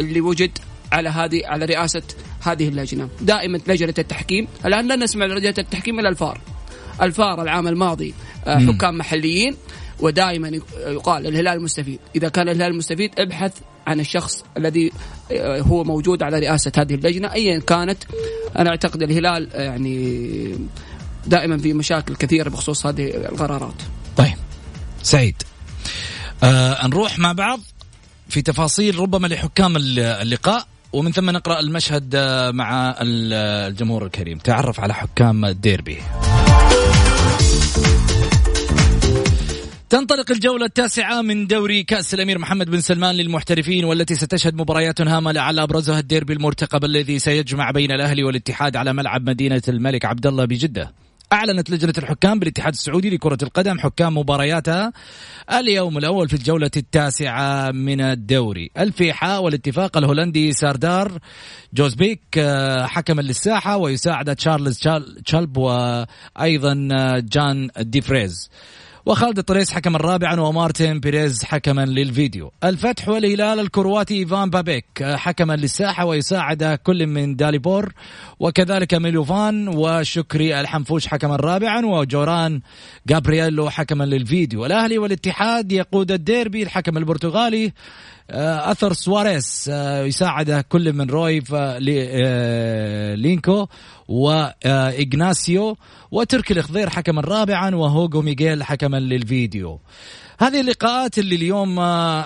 [0.00, 0.58] اللي وجد
[0.92, 2.02] على هذه على رئاسة
[2.40, 3.08] هذه اللجنة.
[3.20, 4.48] دائما لجنة التحكيم.
[4.66, 6.40] الآن لا نسمع لجنة التحكيم إلا الفار.
[7.02, 8.14] الفار العام الماضي
[8.46, 8.58] آه،.
[8.58, 9.56] حكام محليين.
[10.02, 11.98] ودائما يقال الهلال مستفيد.
[12.16, 13.52] إذا كان الهلال مستفيد ابحث
[13.86, 14.92] عن الشخص الذي
[15.32, 17.32] آه، هو موجود على رئاسة هذه اللجنة.
[17.32, 17.98] ايا كانت
[18.58, 20.56] أنا أعتقد الهلال آه، يعني
[21.26, 23.74] دائما في مشاكل كثيرة بخصوص هذه القرارات.
[24.16, 24.34] طيب.
[25.02, 25.34] سعيد.
[26.42, 27.60] آه نروح مع بعض
[28.28, 33.32] في تفاصيل ربما لحكام الل- اللقاء ومن ثم نقرأ المشهد آه، مع ال-
[33.72, 34.38] الجمهور الكريم.
[34.38, 35.98] تعرف على حكام الديربي.
[39.92, 45.32] تنطلق الجولة التاسعة من دوري كأس الأمير محمد بن سلمان للمحترفين والتي ستشهد مباريات هامة
[45.32, 50.44] لعل أبرزها الديربي المرتقب الذي سيجمع بين الأهلي والاتحاد على ملعب مدينة الملك عبد الله
[50.44, 50.92] بجدة.
[51.32, 54.92] أعلنت لجنة الحكام بالاتحاد السعودي لكرة القدم حكام مبارياتها
[55.52, 61.18] اليوم الأول في الجولة التاسعة من الدوري الفيحاء والاتفاق الهولندي ساردار
[61.74, 64.78] جوزبيك آه، حكما للساحة ويساعد تشارلز
[65.24, 68.50] تشالب وأيضا آه، جان ديفريز
[69.06, 72.52] وخالد الطريس حكما رابعا ومارتن بيريز حكما للفيديو.
[72.64, 77.92] الفتح والهلال الكرواتي إيفان بابيك حكما للساحة ويساعد كل من داليبور
[78.40, 82.60] وكذلك ميلوفان وشكري الحنفوش حكما رابعا وجوران
[83.06, 84.66] جابرييلو حكما للفيديو.
[84.66, 87.72] الأهلي والاتحاد يقود الديربي الحكم البرتغالي آه،
[88.30, 91.78] آثر سواريز آه، يساعد كل من رويف آه،
[93.14, 93.66] لينكو
[94.08, 95.76] واغناسيو
[96.10, 99.80] وتركي الخضير حكما رابعا وهوغو ميغيل حكما للفيديو.
[100.38, 101.80] هذه اللقاءات اللي اليوم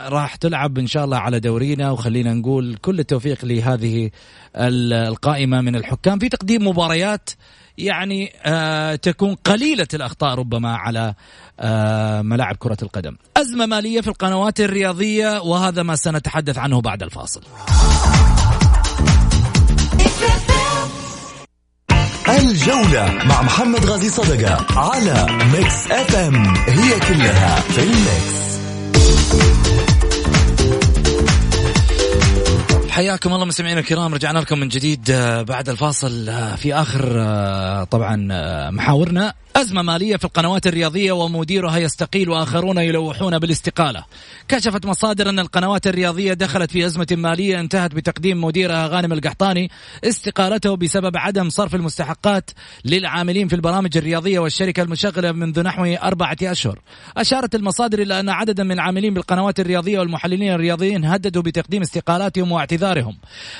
[0.08, 4.10] راح تلعب إن شاء الله على دورينا وخلينا نقول كل التوفيق لهذه
[4.56, 6.18] القائمة من الحكام.
[6.18, 7.30] في تقديم مباريات
[7.78, 11.14] يعني آه تكون قليلة الأخطاء ربما على
[11.60, 13.16] آه ملاعب كرة القدم.
[13.36, 17.40] أزمة مالية في القنوات الرياضية وهذا ما سنتحدث عنه بعد الفاصل.
[22.28, 28.55] الجولة مع محمد غازي صدقة على Mix FM هي كلها في ال mix
[32.96, 37.84] حياكم الله مستمعينا الكرام رجعنا لكم من جديد آه، بعد الفاصل آه، في آخر آه،
[37.84, 38.16] طبعا
[38.70, 39.34] محاورنا.
[39.56, 44.04] أزمة مالية في القنوات الرياضية ومديرها يستقيل وآخرون يلوحون بالاستقالة.
[44.48, 49.70] كشفت مصادر أن القنوات الرياضية دخلت في أزمة مالية انتهت بتقديم مديرها غانم القحطاني
[50.04, 52.50] استقالته بسبب عدم صرف المستحقات
[52.84, 56.80] للعاملين في البرامج الرياضية والشركة المشغلة منذ نحو أربعة أشهر.
[57.16, 63.16] أشارت المصادر إلى أن عددا من العاملين بالقنوات الرياضية والمحللين الرياضيين هددوا بتقديم استقالاتهم واعتذارهم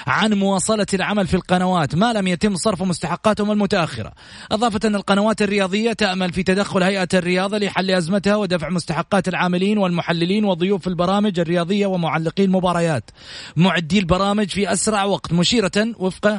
[0.06, 4.12] عن مواصلة العمل في القنوات ما لم يتم صرف مستحقاتهم المتأخرة.
[4.52, 9.78] أضافت أن القنوات الرياضية السعودية تأمل في تدخل هيئة الرياضة لحل أزمتها ودفع مستحقات العاملين
[9.78, 13.10] والمحللين وضيوف البرامج الرياضية ومعلقي المباريات
[13.56, 16.38] معدي البرامج في أسرع وقت مشيرة وفق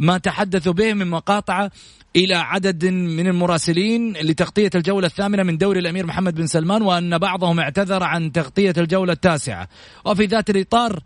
[0.00, 1.70] ما تحدثوا به من مقاطعة
[2.16, 7.60] إلى عدد من المراسلين لتغطية الجولة الثامنة من دوري الأمير محمد بن سلمان وأن بعضهم
[7.60, 9.68] اعتذر عن تغطية الجولة التاسعة.
[10.04, 11.00] وفي ذات الإطار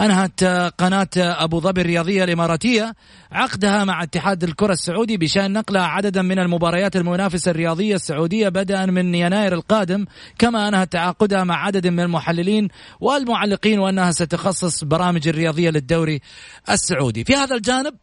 [0.00, 0.44] أنهت
[0.78, 2.94] قناة أبو ظبي الرياضية الإماراتية
[3.32, 9.14] عقدها مع اتحاد الكرة السعودي بشأن نقلها عددا من المباريات المنافسة الرياضية السعودية بدءا من
[9.14, 10.06] يناير القادم
[10.38, 12.68] كما أنهت تعاقدها مع عدد من المحللين
[13.00, 16.20] والمعلقين وأنها ستخصص برامج الرياضية للدوري
[16.70, 17.24] السعودي.
[17.24, 17.94] في هذا الجانب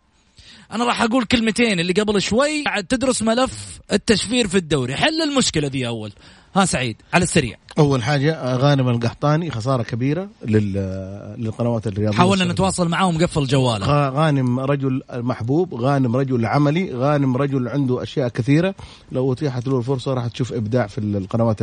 [0.71, 4.95] أنا راح أقول كلمتين اللي قبل شوي تدرس ملف التشفير في الدوري.
[4.95, 6.11] حل المشكلة ذي أول.
[6.55, 7.57] ها سعيد على السريع.
[7.79, 15.01] أول حاجة غانم القحطاني خسارة كبيرة للقنوات الرياضية حاولنا نتواصل معاه ومقفل جواله غانم رجل
[15.13, 18.75] محبوب غانم رجل عملي غانم رجل عنده أشياء كثيرة.
[19.11, 21.57] لو اتيحت له الفرصة راح تشوف إبداع في القنوات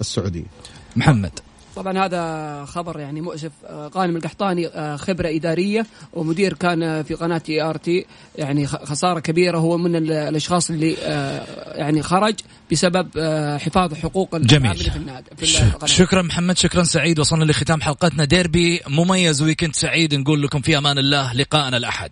[0.00, 0.46] السعودية.
[0.96, 1.32] محمد.
[1.76, 3.50] طبعا هذا خبر يعني مؤسف.
[3.66, 8.06] آه، غانم القحطاني آه، خبرة إدارية ومدير كان في قناة ART.
[8.38, 12.34] يعني خسارة كبيرة هو من الأشخاص اللي آه، يعني خرج
[12.72, 13.08] بسبب
[13.60, 14.76] حفاظ حقوق جميل.
[14.76, 15.46] في النادي في
[15.86, 17.18] شكرا محمد شكرا سعيد.
[17.18, 18.24] وصلنا لختام حلقتنا.
[18.24, 20.14] ديربي مميز ويكند سعيد.
[20.14, 22.10] نقول لكم في أمان الله لقاءنا الأحد.